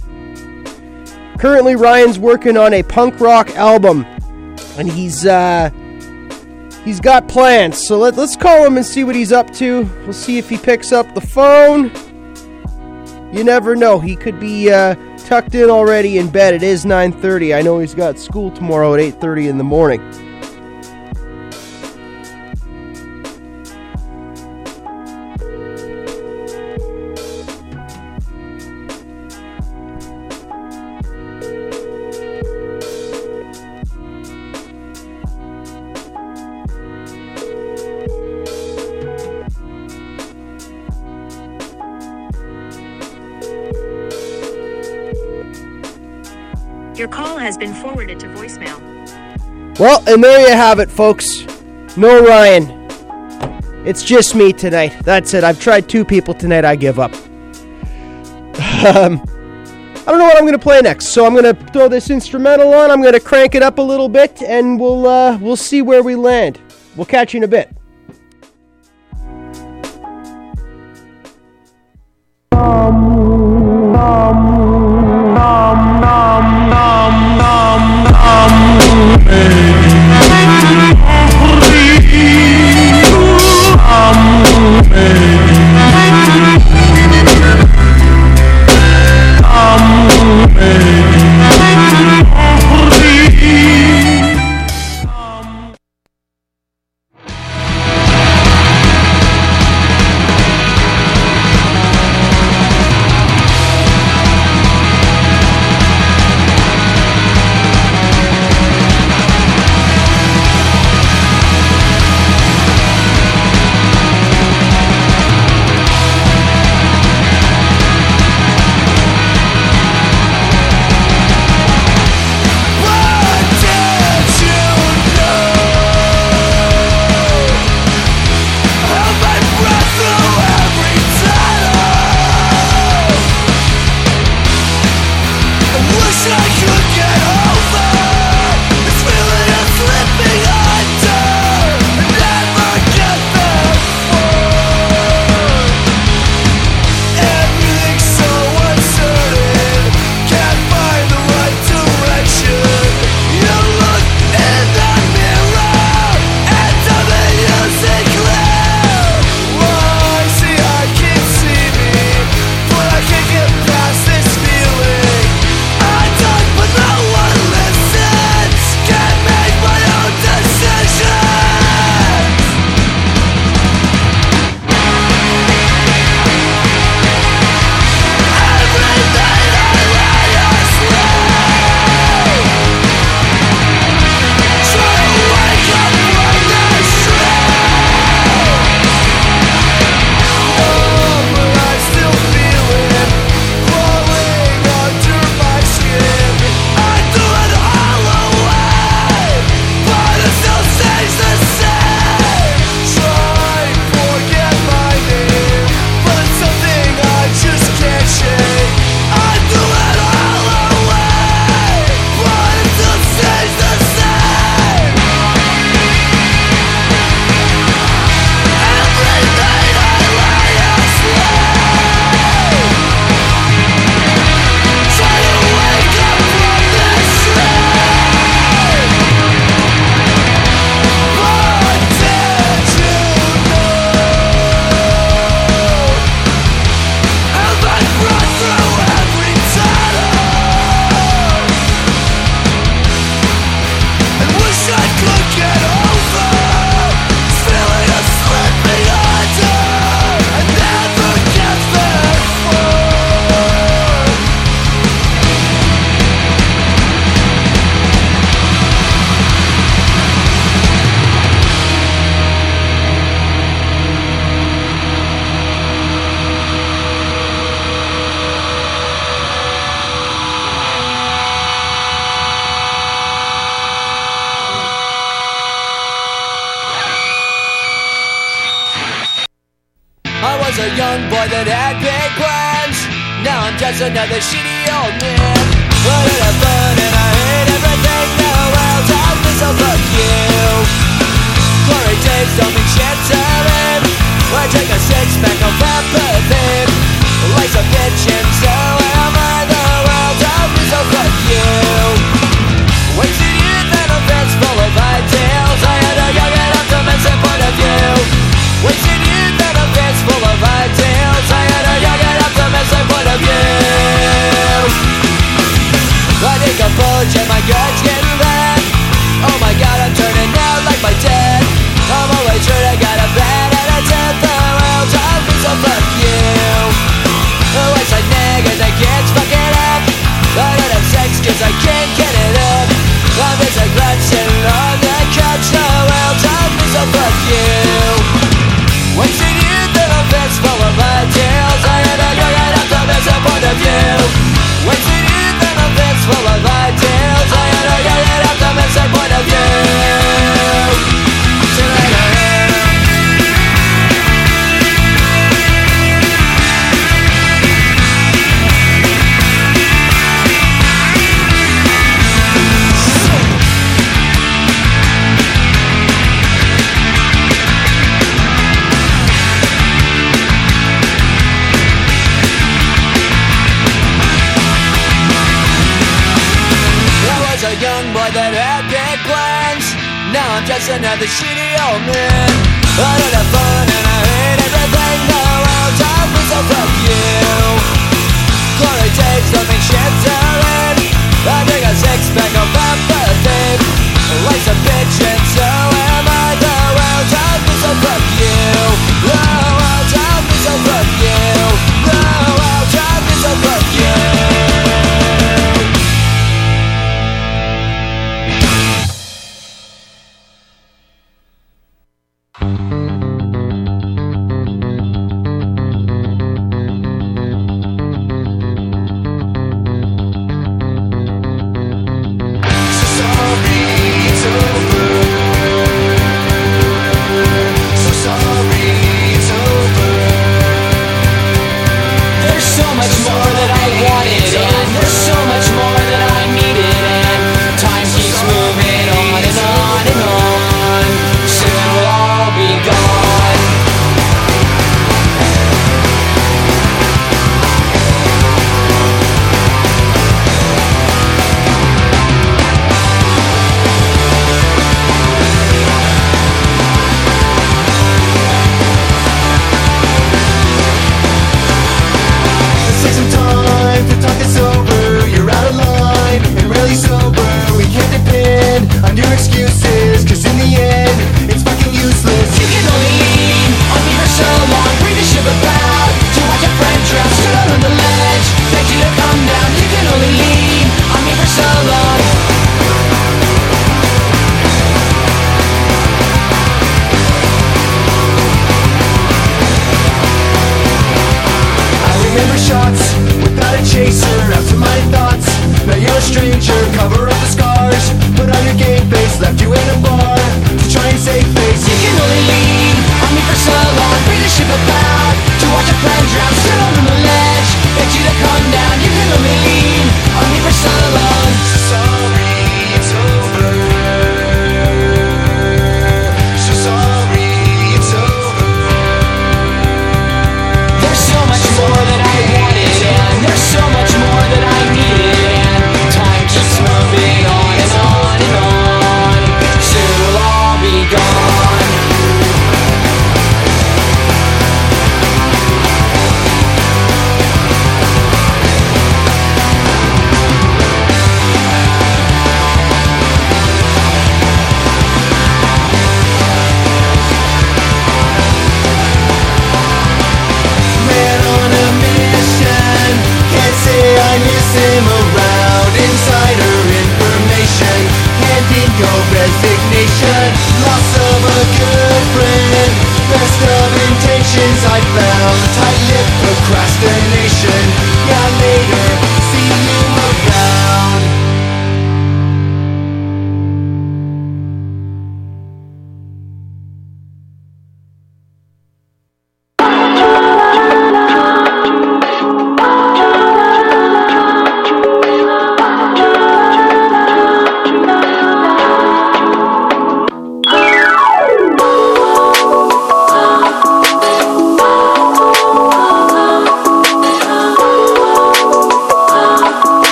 Currently, 1.38 1.76
Ryan's 1.76 2.18
working 2.18 2.56
on 2.56 2.74
a 2.74 2.82
punk 2.82 3.20
rock 3.20 3.50
album, 3.50 4.04
and 4.76 4.90
he's 4.90 5.24
uh, 5.24 5.70
he's 6.84 7.00
got 7.00 7.28
plans. 7.28 7.86
So 7.86 7.98
let, 7.98 8.16
let's 8.16 8.36
call 8.36 8.64
him 8.64 8.76
and 8.76 8.84
see 8.84 9.04
what 9.04 9.14
he's 9.14 9.32
up 9.32 9.52
to. 9.54 9.84
We'll 10.02 10.12
see 10.12 10.38
if 10.38 10.48
he 10.48 10.58
picks 10.58 10.90
up 10.90 11.14
the 11.14 11.20
phone. 11.20 11.92
You 13.32 13.44
never 13.44 13.76
know; 13.76 14.00
he 14.00 14.16
could 14.16 14.40
be 14.40 14.72
uh, 14.72 14.96
tucked 15.18 15.54
in 15.54 15.70
already 15.70 16.18
in 16.18 16.30
bed. 16.30 16.54
It 16.54 16.62
is 16.64 16.84
9:30. 16.84 17.56
I 17.56 17.62
know 17.62 17.78
he's 17.78 17.94
got 17.94 18.18
school 18.18 18.50
tomorrow 18.50 18.94
at 18.94 19.00
8:30 19.00 19.48
in 19.48 19.58
the 19.58 19.64
morning. 19.64 20.00
Well, 49.84 50.02
and 50.06 50.24
there 50.24 50.48
you 50.48 50.54
have 50.54 50.78
it, 50.78 50.90
folks. 50.90 51.44
No 51.94 52.24
Ryan. 52.24 52.70
It's 53.86 54.02
just 54.02 54.34
me 54.34 54.50
tonight. 54.50 54.96
That's 55.04 55.34
it. 55.34 55.44
I've 55.44 55.60
tried 55.60 55.90
two 55.90 56.06
people 56.06 56.32
tonight. 56.32 56.64
I 56.64 56.74
give 56.74 56.98
up. 56.98 57.12
Um, 58.86 59.20
I 59.20 60.04
don't 60.06 60.18
know 60.18 60.24
what 60.24 60.38
I'm 60.38 60.44
going 60.44 60.52
to 60.52 60.58
play 60.58 60.80
next, 60.80 61.08
so 61.08 61.26
I'm 61.26 61.34
going 61.34 61.54
to 61.54 61.72
throw 61.72 61.88
this 61.88 62.08
instrumental 62.08 62.72
on. 62.72 62.90
I'm 62.90 63.02
going 63.02 63.12
to 63.12 63.20
crank 63.20 63.54
it 63.54 63.62
up 63.62 63.76
a 63.76 63.82
little 63.82 64.08
bit, 64.08 64.40
and 64.40 64.80
we'll 64.80 65.06
uh, 65.06 65.36
we'll 65.36 65.54
see 65.54 65.82
where 65.82 66.02
we 66.02 66.14
land. 66.14 66.58
We'll 66.96 67.04
catch 67.04 67.34
you 67.34 67.38
in 67.38 67.44
a 67.44 67.48
bit. 67.48 67.68
Thank 74.14 74.73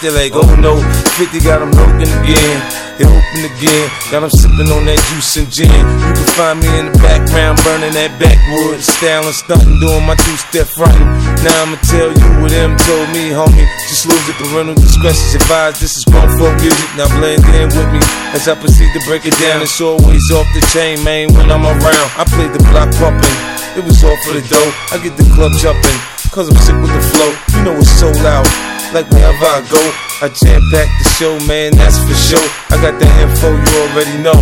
kid 0.00 0.08
in 0.08 0.14
the 0.14 0.18
they're 0.18 0.30
like, 0.30 0.32
oh 0.34 0.54
no, 0.58 0.78
50 1.18 1.40
got 1.40 1.62
him 1.62 1.70
broken 1.70 2.08
again. 2.22 2.58
It 2.98 3.06
open 3.06 3.42
again, 3.46 3.86
got 4.10 4.26
him 4.26 4.30
sipping 4.30 4.70
on 4.74 4.82
that 4.90 4.98
juice 5.10 5.38
and 5.38 5.46
gin. 5.50 5.70
You 5.70 6.12
can 6.18 6.28
find 6.34 6.58
me 6.58 6.66
in 6.78 6.90
the 6.90 6.94
background, 6.98 7.62
burning 7.62 7.94
that 7.94 8.18
backwood, 8.18 8.82
styling, 8.82 9.34
stunting, 9.34 9.78
doing 9.78 10.02
my 10.02 10.18
two-step 10.18 10.66
fronting. 10.66 11.06
Now 11.46 11.54
I'ma 11.62 11.78
tell 11.86 12.10
you 12.10 12.28
what 12.42 12.50
them 12.50 12.74
told 12.74 13.06
me, 13.14 13.30
homie. 13.30 13.66
Just 13.86 14.10
lose 14.10 14.22
it, 14.26 14.34
parental 14.42 14.74
discretion's 14.74 15.38
advised. 15.38 15.78
This 15.78 15.94
is 15.94 16.02
grown 16.10 16.26
folk 16.38 16.58
music, 16.58 16.90
now 16.98 17.06
blend 17.18 17.42
in 17.54 17.70
with 17.70 17.90
me 17.94 18.02
as 18.34 18.50
I 18.50 18.58
proceed 18.58 18.90
to 18.98 19.02
break 19.06 19.26
it 19.26 19.34
down. 19.38 19.62
It's 19.62 19.78
always 19.78 20.26
off 20.34 20.46
the 20.54 20.62
chain, 20.74 20.98
man. 21.06 21.30
When 21.38 21.54
I'm 21.54 21.62
around, 21.62 22.08
I 22.18 22.26
play 22.26 22.50
the 22.50 22.62
block 22.74 22.90
pumping. 22.98 23.36
It 23.78 23.86
was 23.86 24.02
all 24.02 24.18
for 24.26 24.34
the 24.34 24.42
dough. 24.42 24.70
I 24.90 24.98
get 24.98 25.14
the 25.14 25.26
club 25.38 25.54
jumping, 25.62 25.98
cause 26.34 26.50
I'm 26.50 26.58
sick 26.66 26.74
with 26.82 26.90
the 26.90 27.02
flow. 27.14 27.30
You 27.54 27.60
know 27.62 27.74
it's 27.78 27.94
so 27.94 28.10
loud. 28.26 28.46
Like 28.88 29.04
wherever 29.12 29.44
I 29.44 29.60
go, 29.68 29.82
I 30.24 30.32
jam 30.32 30.64
pack 30.72 30.88
the 30.88 31.04
show, 31.20 31.36
man, 31.44 31.76
that's 31.76 32.00
for 32.00 32.16
sure. 32.16 32.48
I 32.72 32.80
got 32.80 32.96
the 32.96 33.04
info, 33.20 33.52
you 33.52 33.72
already 33.84 34.16
know. 34.24 34.40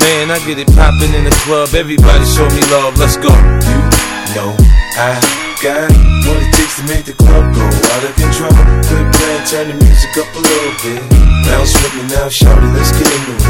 Man, 0.00 0.32
I 0.32 0.40
get 0.48 0.56
it 0.56 0.66
poppin' 0.72 1.12
in 1.12 1.28
the 1.28 1.34
club, 1.44 1.76
everybody 1.76 2.24
show 2.24 2.48
me 2.56 2.64
love, 2.72 2.96
let's 2.96 3.20
go. 3.20 3.28
You 3.28 4.32
know 4.32 4.56
I 4.96 5.20
got 5.60 5.92
what 6.24 6.40
it 6.40 6.48
takes 6.56 6.80
to 6.80 6.88
make 6.88 7.04
the 7.04 7.12
club 7.12 7.52
go 7.52 7.60
out 7.68 8.02
of 8.02 8.16
control. 8.16 8.56
Good 8.88 9.06
plan, 9.12 9.38
turn 9.44 9.66
the 9.68 9.76
music 9.76 10.16
up 10.16 10.30
a 10.32 10.40
little 10.40 10.74
bit. 10.80 11.00
Bounce 11.44 11.76
with 11.76 11.92
me 11.92 12.08
now, 12.08 12.32
shout 12.32 12.56
it, 12.64 12.72
let's 12.72 12.96
get 12.96 13.12
into 13.12 13.34
it. 13.36 13.44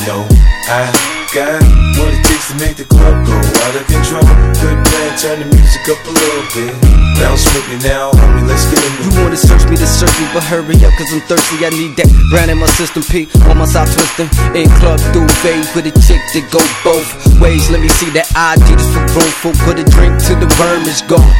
You 0.00 0.04
know 0.08 0.24
I 0.72 0.88
got 1.36 1.60
what 2.00 2.08
it 2.08 2.24
takes 2.24 2.48
to 2.48 2.56
make 2.56 2.80
the 2.80 2.88
club 2.88 3.20
go 3.28 3.36
out 3.36 3.74
of 3.76 3.84
control. 3.84 4.24
Good 4.64 4.80
plan, 4.80 5.10
turn 5.20 5.36
the 5.44 5.48
music 5.52 5.84
up 5.92 6.00
a 6.08 6.12
little 6.16 6.46
bit. 6.56 6.89
Now, 7.20 8.10
homie, 8.12 8.48
let's 8.48 8.64
get 8.68 8.82
You 9.04 9.22
wanna 9.22 9.36
search 9.36 9.64
me 9.68 9.76
to 9.76 9.86
search 9.86 10.12
me, 10.20 10.26
but 10.34 10.42
hurry 10.42 10.74
up, 10.84 10.92
cause 10.98 11.12
I'm 11.12 11.20
thirsty. 11.28 11.64
I 11.64 11.70
need 11.70 11.96
that 11.96 12.08
brand 12.28 12.50
in 12.50 12.58
my 12.58 12.66
system, 12.66 13.02
P. 13.02 13.28
On 13.48 13.56
my 13.56 13.64
side 13.64 13.88
twisting. 13.88 14.28
In 14.56 14.68
club 14.80 14.98
duvet 15.12 15.64
with 15.74 15.86
a 15.86 15.94
chick 16.04 16.20
that 16.34 16.44
go 16.50 16.60
both 16.84 17.08
ways. 17.40 17.70
Let 17.70 17.80
me 17.80 17.88
see 18.00 18.10
that 18.16 18.28
ID 18.36 18.64
just 18.76 18.90
for 18.92 19.04
grown 19.12 19.32
folk. 19.40 19.56
Put 19.64 19.78
a 19.78 19.84
drink 19.84 20.18
till 20.20 20.36
the 20.40 20.48
worm 20.60 20.84
is 20.88 21.00
gone. 21.08 21.32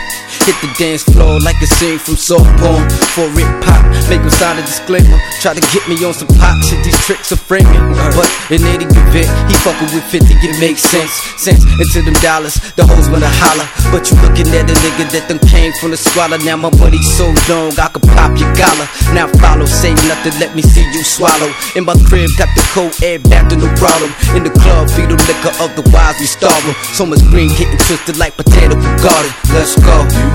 Hit 0.49 0.57
the 0.65 0.73
dance 0.79 1.05
floor 1.05 1.39
like 1.41 1.61
a 1.61 1.67
scene 1.67 1.99
from 1.99 2.17
soft 2.17 2.49
porn. 2.59 2.89
For 3.13 3.29
it 3.29 3.51
pop, 3.61 3.85
make 4.09 4.25
him 4.25 4.31
sign 4.31 4.59
a 4.59 4.63
disclaimer. 4.63 5.21
Try 5.45 5.53
to 5.55 5.61
get 5.71 5.85
me 5.87 6.01
on 6.05 6.15
some 6.15 6.29
pop 6.41 6.57
shit, 6.65 6.83
these 6.83 6.97
tricks 7.05 7.31
are 7.33 7.37
framing. 7.37 7.77
But 8.17 8.29
in 8.49 8.65
any 8.65 8.89
event, 8.89 9.29
he 9.51 9.55
fucking 9.61 9.93
with 9.93 10.05
50, 10.09 10.33
it 10.33 10.57
makes 10.59 10.83
sense. 10.83 11.13
Sense 11.37 11.63
into 11.77 12.03
them 12.03 12.17
dollars, 12.25 12.57
the 12.75 12.87
hoes 12.87 13.09
wanna 13.13 13.29
holler. 13.29 13.69
But 13.93 14.09
you 14.09 14.17
looking 14.25 14.49
at 14.57 14.65
a 14.65 14.77
nigga 14.81 15.13
that 15.13 15.29
done 15.29 15.43
came 15.45 15.73
from 15.77 15.93
the 15.93 16.01
squalor. 16.01 16.39
Now 16.41 16.57
my 16.57 16.73
money 16.81 17.03
so 17.03 17.29
long, 17.47 17.77
I 17.77 17.93
could 17.93 18.09
pop 18.17 18.33
your 18.41 18.51
collar. 18.57 18.89
Now 19.13 19.29
follow, 19.45 19.67
say 19.67 19.93
nothing, 20.09 20.35
let 20.41 20.57
me 20.57 20.63
see 20.63 20.85
you 20.97 21.05
swallow. 21.05 21.53
In 21.77 21.85
my 21.85 21.95
crib, 22.09 22.31
got 22.41 22.49
the 22.57 22.65
cold 22.73 22.97
air 23.05 23.21
back 23.21 23.53
to 23.53 23.57
no 23.57 23.69
problem. 23.77 24.11
In 24.33 24.43
the 24.45 24.55
club, 24.65 24.89
feed 24.91 25.13
them 25.13 25.21
liquor, 25.29 25.53
otherwise 25.61 26.17
we 26.19 26.27
starve. 26.27 26.65
So 26.97 27.05
much 27.05 27.21
green 27.29 27.53
getting 27.61 27.79
twisted 27.79 28.17
like 28.17 28.37
potato 28.37 28.75
garden. 29.05 29.33
Let's 29.53 29.77
go. 29.85 30.30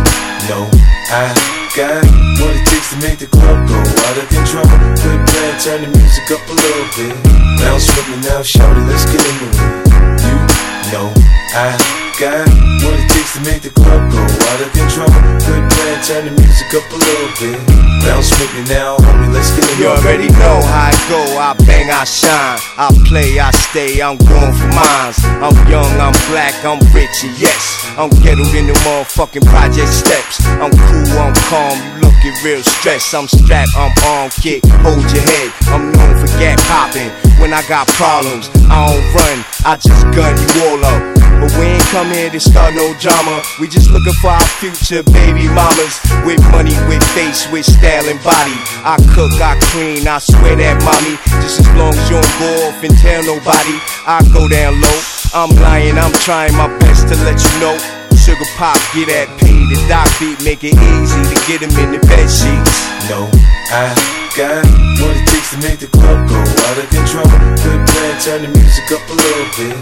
Know 0.48 0.70
I 1.10 1.32
got 1.76 2.04
what 2.40 2.56
it 2.56 2.66
takes 2.68 2.90
to 2.94 2.98
make 3.02 3.20
the 3.20 3.28
club 3.28 3.68
go 3.68 3.76
out 3.76 4.18
of 4.18 4.28
control. 4.30 4.66
Good 5.02 5.22
plan, 5.28 5.54
turn 5.60 5.82
the 5.84 5.92
music 5.98 6.32
up 6.32 6.44
a 6.48 6.54
little 6.54 6.88
bit. 6.96 7.14
Bounce 7.60 7.88
with 7.96 8.08
me 8.10 8.18
now, 8.28 8.42
shout 8.42 8.76
it, 8.78 8.86
let's 8.88 9.06
get 9.06 9.22
into 9.22 9.48
it. 9.50 9.58
You 10.24 10.92
know 10.92 11.14
I 11.54 12.05
got 12.20 12.48
what 12.80 12.96
it 12.96 13.08
takes 13.12 13.36
to 13.36 13.42
make 13.44 13.62
the 13.62 13.72
club 13.76 14.00
go 14.12 14.22
out 14.24 14.60
of 14.64 14.70
control. 14.72 15.12
Good 15.44 15.64
plan, 15.68 15.96
turn 16.04 16.24
the 16.26 16.34
music 16.40 16.72
up 16.72 16.86
a 16.88 16.98
little 16.98 17.32
bit. 17.40 17.58
Bounce 18.08 18.32
with 18.40 18.52
me 18.56 18.64
now, 18.72 18.96
homie, 19.04 19.34
let's 19.34 19.52
get 19.52 19.68
it. 19.68 19.80
You 19.80 19.92
already 19.92 20.30
know 20.40 20.58
how 20.64 20.92
I 20.92 20.94
go, 21.12 21.20
I 21.36 21.52
bang, 21.68 21.92
I 21.92 22.06
shine. 22.06 22.60
I 22.80 22.88
play, 23.10 23.40
I 23.40 23.52
stay, 23.52 24.00
I'm 24.00 24.16
going 24.16 24.54
for 24.56 24.70
mines. 24.72 25.20
I'm 25.44 25.56
young, 25.68 25.92
I'm 26.00 26.16
black, 26.32 26.56
I'm 26.64 26.80
rich, 26.96 27.28
and 27.28 27.36
yes. 27.36 27.84
I'm 27.98 28.10
ghettoed 28.24 28.54
in 28.56 28.68
the 28.68 28.78
motherfucking 28.88 29.44
project 29.52 29.92
steps. 29.92 30.40
I'm 30.62 30.72
cool, 30.72 31.20
I'm 31.20 31.36
calm, 31.52 31.76
you 32.00 32.08
looking 32.08 32.36
real 32.44 32.64
stressed. 32.64 33.12
I'm 33.14 33.28
strapped, 33.28 33.76
I'm 33.76 33.92
on 34.08 34.30
kick, 34.40 34.64
hold 34.86 35.04
your 35.12 35.26
head. 35.26 35.52
I'm 35.68 35.92
known 35.92 36.16
for 36.22 36.32
gap 36.40 36.60
popping. 36.70 37.12
When 37.42 37.52
I 37.52 37.66
got 37.68 37.88
problems, 38.00 38.48
I 38.72 38.88
don't 38.88 39.04
run, 39.12 39.38
I 39.68 39.76
just 39.76 40.04
gun 40.16 40.32
you 40.32 40.52
all 40.70 40.86
up. 40.86 41.35
But 41.40 41.52
we 41.60 41.76
ain't 41.76 41.90
come 41.92 42.10
here 42.12 42.30
to 42.30 42.40
start 42.40 42.74
no 42.74 42.94
drama. 43.00 43.44
We 43.60 43.68
just 43.68 43.92
looking 43.92 44.16
for 44.22 44.32
our 44.32 44.48
future 44.60 45.04
baby 45.12 45.48
mamas. 45.52 46.00
With 46.26 46.42
money, 46.52 46.76
with 46.88 47.04
face, 47.16 47.50
with 47.52 47.66
style 47.66 48.08
and 48.08 48.22
body. 48.24 48.58
I 48.84 48.98
cook, 49.14 49.32
I 49.40 49.60
clean, 49.72 50.08
I 50.08 50.20
swear 50.20 50.56
that 50.56 50.78
mommy. 50.84 51.16
Just 51.44 51.62
as 51.62 51.70
long 51.76 51.94
as 51.94 52.06
you 52.10 52.18
don't 52.18 52.36
go 52.40 52.52
off 52.68 52.80
and 52.84 52.96
tell 52.98 53.22
nobody, 53.24 53.78
I 54.08 54.24
go 54.34 54.48
down 54.48 54.80
low. 54.82 55.00
I'm 55.34 55.52
lying, 55.60 55.98
I'm 55.98 56.14
trying 56.24 56.56
my 56.56 56.72
best 56.80 57.08
to 57.10 57.16
let 57.24 57.38
you 57.40 57.54
know. 57.60 57.76
Sugar 58.16 58.50
pop, 58.58 58.80
get 58.96 59.06
that 59.14 59.30
P. 59.38 59.54
The 59.70 59.78
doc 59.86 60.10
beat, 60.18 60.42
make 60.42 60.64
it 60.64 60.74
easy 60.74 61.22
to 61.30 61.38
get 61.46 61.62
him 61.62 61.70
in 61.78 61.94
the 61.94 62.02
bed 62.08 62.26
sheets. 62.26 62.74
No, 63.06 63.30
I 63.70 63.94
got 64.34 64.66
to 65.56 65.68
make 65.68 65.80
the 65.80 65.88
club 65.88 66.28
go 66.28 66.36
out 66.36 66.78
of 66.78 66.88
control. 66.90 67.30
Good 67.64 67.82
plan, 67.88 68.14
turn 68.20 68.42
the 68.44 68.52
music 68.60 68.92
up 68.92 69.04
a 69.08 69.14
little 69.14 69.48
bit. 69.56 69.76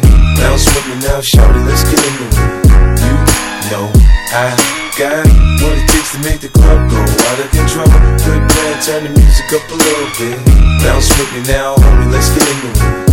With 0.53 0.88
me 0.88 0.95
now, 1.01 1.21
shout 1.21 1.55
it, 1.55 1.63
let's 1.65 1.84
get 1.84 1.97
into 1.97 2.26
it. 2.30 2.38
You 3.01 3.15
know 3.71 3.86
I 4.34 4.53
got 4.97 5.26
what 5.61 5.78
it 5.78 5.88
takes 5.89 6.11
to 6.13 6.19
make 6.21 6.41
the 6.41 6.49
club 6.49 6.89
go 6.89 6.99
out 7.01 7.39
of 7.39 7.49
control. 7.51 7.89
Good 8.21 8.43
plan, 8.49 8.74
turn 8.84 9.03
the 9.05 9.13
music 9.17 9.49
up 9.53 9.65
a 9.69 9.76
little 9.76 10.09
bit. 10.19 10.38
With 11.17 11.34
me 11.34 11.41
now, 11.47 11.76
homie, 11.76 12.11
let's 12.11 12.30
get 12.30 12.47
into 12.47 13.07
it. 13.07 13.12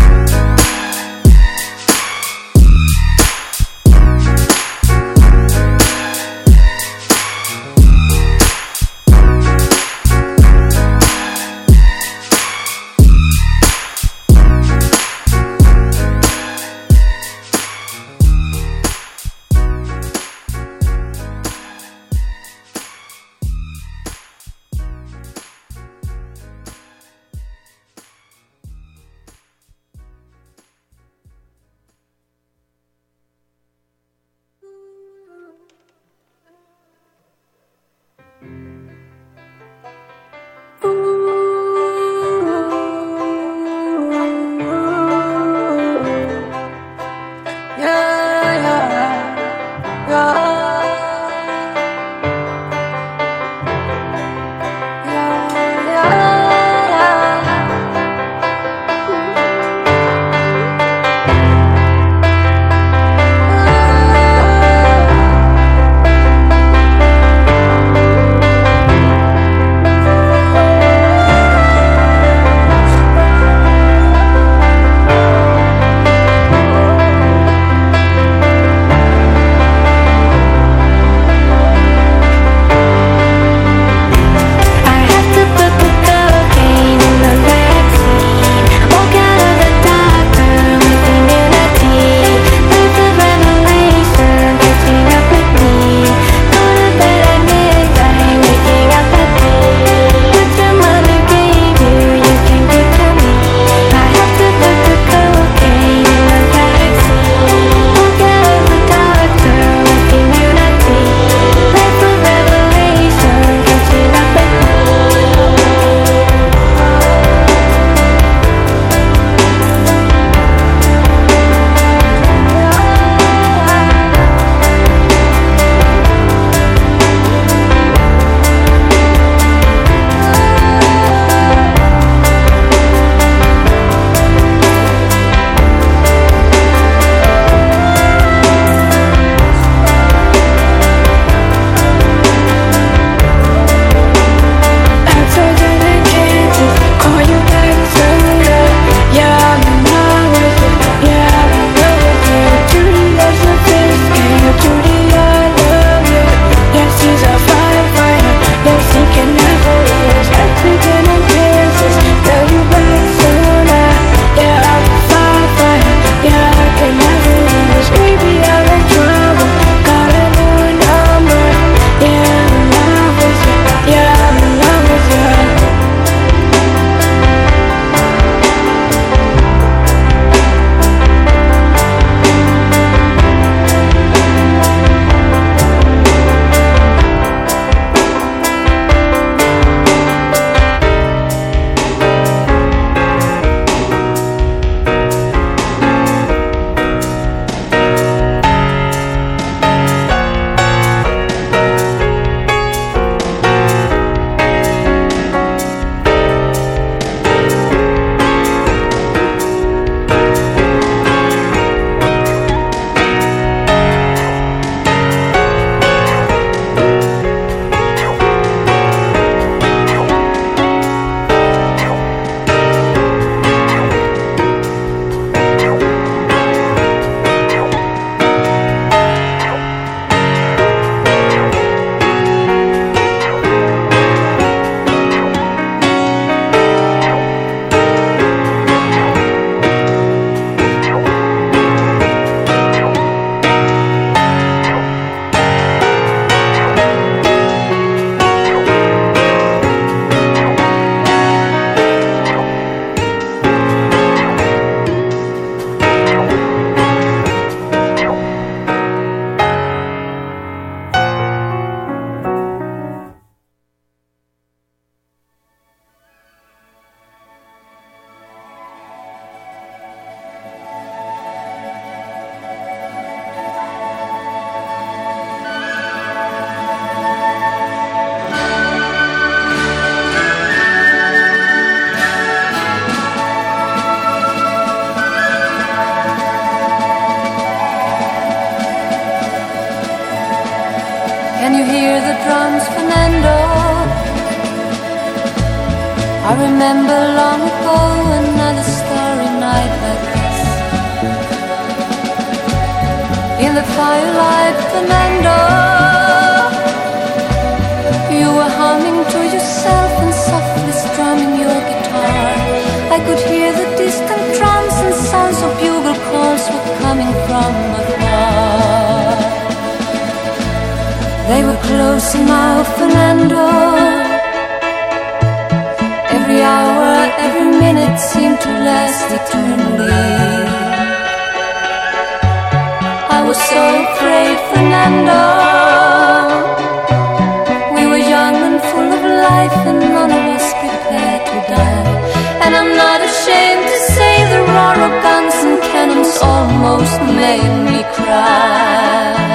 almost 346.23 347.01
made 347.03 347.65
me 347.65 347.83
cry. 347.95 349.30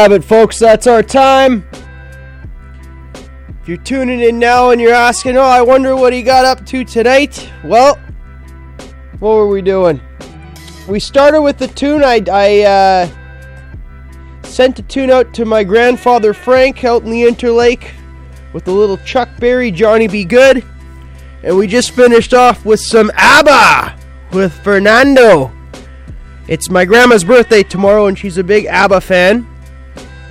have 0.00 0.12
it, 0.12 0.24
folks. 0.24 0.58
That's 0.58 0.86
our 0.86 1.02
time. 1.02 1.62
If 3.60 3.68
you're 3.68 3.76
tuning 3.76 4.20
in 4.20 4.38
now 4.38 4.70
and 4.70 4.80
you're 4.80 4.94
asking, 4.94 5.36
oh, 5.36 5.42
I 5.42 5.60
wonder 5.60 5.94
what 5.94 6.14
he 6.14 6.22
got 6.22 6.46
up 6.46 6.64
to 6.68 6.84
tonight, 6.86 7.50
well, 7.62 7.96
what 9.18 9.34
were 9.34 9.48
we 9.48 9.60
doing? 9.60 10.00
We 10.88 11.00
started 11.00 11.42
with 11.42 11.58
the 11.58 11.66
tune. 11.66 12.02
I, 12.02 12.24
I 12.32 12.60
uh, 12.62 13.08
sent 14.42 14.78
a 14.78 14.82
tune 14.84 15.10
out 15.10 15.34
to 15.34 15.44
my 15.44 15.62
grandfather 15.62 16.32
Frank 16.32 16.82
out 16.82 17.02
in 17.02 17.10
the 17.10 17.24
Interlake 17.24 17.90
with 18.54 18.68
a 18.68 18.72
little 18.72 18.96
Chuck 18.98 19.28
Berry, 19.38 19.70
Johnny 19.70 20.08
B. 20.08 20.24
Goode. 20.24 20.64
And 21.42 21.58
we 21.58 21.66
just 21.66 21.90
finished 21.90 22.32
off 22.32 22.64
with 22.64 22.80
some 22.80 23.12
ABBA 23.16 23.98
with 24.32 24.54
Fernando. 24.64 25.52
It's 26.48 26.70
my 26.70 26.86
grandma's 26.86 27.22
birthday 27.22 27.62
tomorrow, 27.62 28.06
and 28.06 28.18
she's 28.18 28.38
a 28.38 28.44
big 28.44 28.64
ABBA 28.64 29.02
fan. 29.02 29.49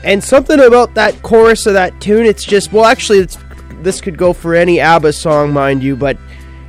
And 0.04 0.24
something 0.24 0.60
about 0.60 0.94
that 0.96 1.22
chorus 1.24 1.66
of 1.66 1.74
that 1.74 2.00
tune, 2.00 2.26
it's 2.26 2.46
just, 2.46 2.72
well, 2.72 2.86
actually, 2.86 3.20
it's, 3.20 3.38
this 3.82 4.02
could 4.02 4.18
go 4.18 4.34
for 4.34 4.56
any 4.56 4.80
ABBA 4.80 5.14
song, 5.14 5.52
mind 5.52 5.84
you, 5.84 5.96
but 5.96 6.18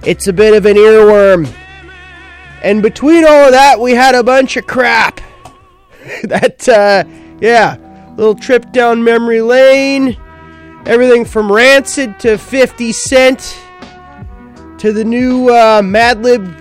it's 0.05 0.27
a 0.27 0.33
bit 0.33 0.55
of 0.55 0.67
an 0.67 0.77
earworm. 0.77 1.53
And 2.63 2.83
between 2.83 3.25
all 3.25 3.47
of 3.47 3.53
that, 3.53 3.81
we 3.81 3.93
had 3.93 4.15
a 4.15 4.23
bunch 4.23 4.57
of 4.57 4.67
crap. 4.67 5.21
that, 6.25 6.69
uh, 6.69 7.05
yeah, 7.41 7.77
little 8.17 8.35
trip 8.35 8.73
down 8.73 9.03
memory 9.03 9.41
lane. 9.41 10.17
Everything 10.87 11.25
from 11.25 11.53
Rancid 11.53 12.19
to 12.21 12.39
50 12.39 12.93
Cent 12.93 13.59
to 14.79 14.93
the 14.93 15.05
new 15.05 15.51
uh, 15.51 15.83
Madlib 15.83 16.57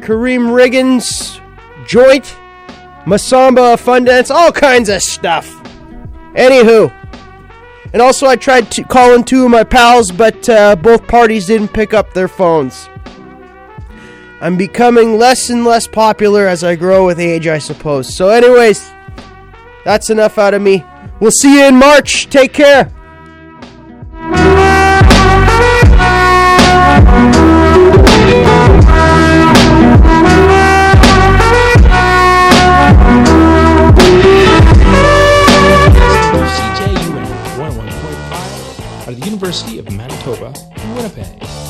Karriem 0.00 0.46
Riggins 0.48 1.40
joint, 1.86 2.36
Masamba 3.04 3.78
Fun 3.78 4.04
Dance, 4.04 4.30
all 4.30 4.52
kinds 4.52 4.88
of 4.88 5.02
stuff. 5.02 5.60
Anywho, 6.34 6.92
and 7.92 8.02
also 8.02 8.26
I 8.26 8.36
tried 8.36 8.70
to 8.72 8.84
calling 8.84 9.22
two 9.24 9.44
of 9.44 9.50
my 9.50 9.62
pals, 9.62 10.10
but 10.10 10.48
uh, 10.48 10.74
both 10.76 11.06
parties 11.06 11.46
didn't 11.46 11.68
pick 11.68 11.94
up 11.94 12.12
their 12.12 12.28
phones. 12.28 12.88
I'm 14.40 14.56
becoming 14.56 15.16
less 15.16 15.48
and 15.48 15.64
less 15.64 15.86
popular 15.86 16.46
as 16.46 16.64
I 16.64 16.76
grow 16.76 17.06
with 17.06 17.18
age, 17.18 17.46
I 17.46 17.58
suppose. 17.58 18.14
So, 18.14 18.28
anyways, 18.28 18.90
that's 19.84 20.10
enough 20.10 20.38
out 20.38 20.54
of 20.54 20.60
me. 20.60 20.84
We'll 21.20 21.30
see 21.30 21.58
you 21.60 21.64
in 21.64 21.76
March. 21.76 22.28
Take 22.28 22.52
care. 22.52 22.92
University 39.34 39.80
of 39.80 39.90
Manitoba 39.90 40.54
in 40.76 40.94
Winnipeg. 40.94 41.63